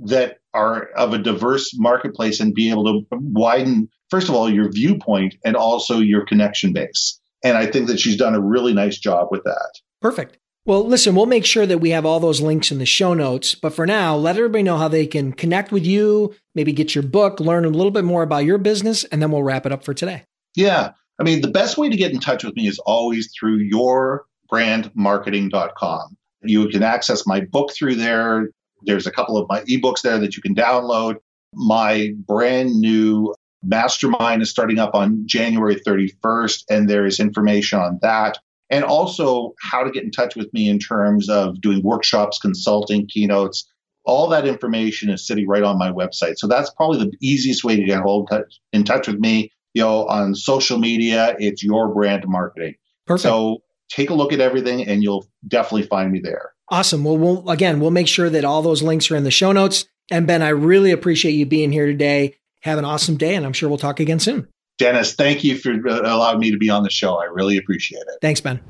that 0.00 0.38
are 0.54 0.86
of 0.96 1.12
a 1.12 1.18
diverse 1.18 1.76
marketplace 1.76 2.40
and 2.40 2.54
be 2.54 2.70
able 2.70 2.84
to 2.84 3.06
widen, 3.10 3.88
first 4.08 4.28
of 4.28 4.34
all, 4.34 4.50
your 4.50 4.70
viewpoint 4.70 5.36
and 5.44 5.56
also 5.56 5.98
your 5.98 6.24
connection 6.24 6.72
base. 6.72 7.20
And 7.44 7.56
I 7.56 7.66
think 7.66 7.86
that 7.88 8.00
she's 8.00 8.16
done 8.16 8.34
a 8.34 8.40
really 8.40 8.72
nice 8.72 8.98
job 8.98 9.28
with 9.30 9.44
that. 9.44 9.70
Perfect. 10.00 10.38
Well, 10.66 10.86
listen, 10.86 11.14
we'll 11.14 11.24
make 11.26 11.46
sure 11.46 11.66
that 11.66 11.78
we 11.78 11.90
have 11.90 12.04
all 12.04 12.18
those 12.20 12.42
links 12.42 12.70
in 12.70 12.78
the 12.78 12.86
show 12.86 13.14
notes. 13.14 13.54
But 13.54 13.72
for 13.72 13.86
now, 13.86 14.14
let 14.16 14.36
everybody 14.36 14.62
know 14.62 14.76
how 14.76 14.88
they 14.88 15.06
can 15.06 15.32
connect 15.32 15.72
with 15.72 15.86
you, 15.86 16.34
maybe 16.54 16.72
get 16.72 16.94
your 16.94 17.02
book, 17.02 17.40
learn 17.40 17.64
a 17.64 17.70
little 17.70 17.90
bit 17.90 18.04
more 18.04 18.22
about 18.22 18.44
your 18.44 18.58
business, 18.58 19.04
and 19.04 19.22
then 19.22 19.30
we'll 19.30 19.42
wrap 19.42 19.64
it 19.64 19.72
up 19.72 19.84
for 19.84 19.94
today. 19.94 20.24
Yeah. 20.54 20.92
I 21.18 21.22
mean, 21.22 21.40
the 21.40 21.50
best 21.50 21.78
way 21.78 21.88
to 21.88 21.96
get 21.96 22.12
in 22.12 22.20
touch 22.20 22.44
with 22.44 22.54
me 22.56 22.66
is 22.66 22.78
always 22.80 23.32
through 23.38 23.70
yourbrandmarketing.com. 23.70 26.16
You 26.42 26.68
can 26.68 26.82
access 26.82 27.26
my 27.26 27.40
book 27.40 27.72
through 27.72 27.96
there. 27.96 28.48
There's 28.82 29.06
a 29.06 29.10
couple 29.10 29.36
of 29.36 29.46
my 29.48 29.60
ebooks 29.62 30.02
there 30.02 30.18
that 30.18 30.36
you 30.36 30.42
can 30.42 30.54
download. 30.54 31.16
My 31.54 32.12
brand 32.26 32.80
new 32.80 33.34
mastermind 33.62 34.42
is 34.42 34.50
starting 34.50 34.78
up 34.78 34.94
on 34.94 35.26
January 35.26 35.76
31st, 35.76 36.64
and 36.70 36.88
there 36.88 37.04
is 37.04 37.20
information 37.20 37.78
on 37.78 37.98
that. 38.02 38.38
And 38.70 38.84
also 38.84 39.54
how 39.60 39.82
to 39.82 39.90
get 39.90 40.04
in 40.04 40.12
touch 40.12 40.36
with 40.36 40.52
me 40.54 40.68
in 40.68 40.78
terms 40.78 41.28
of 41.28 41.60
doing 41.60 41.82
workshops, 41.82 42.38
consulting, 42.38 43.06
keynotes. 43.08 43.68
all 44.04 44.28
that 44.28 44.46
information 44.46 45.10
is 45.10 45.26
sitting 45.26 45.46
right 45.46 45.62
on 45.62 45.78
my 45.78 45.90
website. 45.90 46.38
So 46.38 46.46
that's 46.46 46.70
probably 46.70 46.98
the 46.98 47.12
easiest 47.20 47.64
way 47.64 47.76
to 47.76 47.84
get 47.84 48.00
hold 48.00 48.30
in 48.72 48.84
touch 48.84 49.06
with 49.06 49.18
me. 49.18 49.52
You 49.74 49.82
know, 49.82 50.06
on 50.08 50.34
social 50.34 50.78
media, 50.78 51.36
it's 51.38 51.62
your 51.62 51.92
brand 51.94 52.24
marketing. 52.26 52.74
Perfect. 53.06 53.22
So 53.22 53.62
take 53.88 54.10
a 54.10 54.14
look 54.14 54.32
at 54.32 54.40
everything 54.40 54.86
and 54.86 55.02
you'll 55.02 55.26
definitely 55.46 55.86
find 55.86 56.10
me 56.10 56.20
there. 56.20 56.52
Awesome. 56.70 57.04
Well, 57.04 57.18
we'll 57.18 57.48
again, 57.48 57.80
we'll 57.80 57.90
make 57.90 58.08
sure 58.08 58.30
that 58.30 58.44
all 58.44 58.62
those 58.62 58.82
links 58.82 59.10
are 59.10 59.16
in 59.16 59.24
the 59.24 59.30
show 59.30 59.52
notes. 59.52 59.86
And 60.10 60.26
Ben, 60.26 60.42
I 60.42 60.48
really 60.48 60.90
appreciate 60.90 61.32
you 61.32 61.46
being 61.46 61.72
here 61.72 61.86
today. 61.86 62.36
Have 62.62 62.78
an 62.78 62.84
awesome 62.84 63.16
day, 63.16 63.34
and 63.36 63.46
I'm 63.46 63.52
sure 63.52 63.68
we'll 63.68 63.78
talk 63.78 64.00
again 64.00 64.18
soon. 64.18 64.48
Dennis, 64.80 65.12
thank 65.12 65.44
you 65.44 65.58
for 65.58 65.72
uh, 65.72 66.00
allowing 66.00 66.38
me 66.38 66.50
to 66.50 66.56
be 66.56 66.70
on 66.70 66.82
the 66.82 66.90
show. 66.90 67.16
I 67.16 67.24
really 67.24 67.58
appreciate 67.58 68.00
it. 68.00 68.18
Thanks, 68.22 68.40
Ben. 68.40 68.60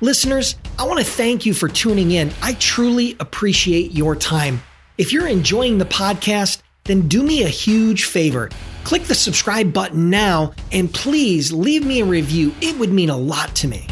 Listeners, 0.00 0.54
I 0.78 0.86
want 0.86 1.00
to 1.00 1.04
thank 1.04 1.44
you 1.44 1.52
for 1.52 1.66
tuning 1.66 2.12
in. 2.12 2.32
I 2.42 2.52
truly 2.54 3.16
appreciate 3.18 3.90
your 3.90 4.14
time. 4.14 4.62
If 4.98 5.12
you're 5.12 5.26
enjoying 5.26 5.78
the 5.78 5.84
podcast, 5.84 6.62
then 6.84 7.08
do 7.08 7.24
me 7.24 7.42
a 7.42 7.48
huge 7.48 8.04
favor. 8.04 8.48
Click 8.84 9.02
the 9.02 9.16
subscribe 9.16 9.72
button 9.72 10.10
now 10.10 10.52
and 10.70 10.94
please 10.94 11.52
leave 11.52 11.84
me 11.84 12.00
a 12.00 12.04
review. 12.04 12.54
It 12.60 12.78
would 12.78 12.92
mean 12.92 13.10
a 13.10 13.16
lot 13.16 13.52
to 13.56 13.66
me. 13.66 13.88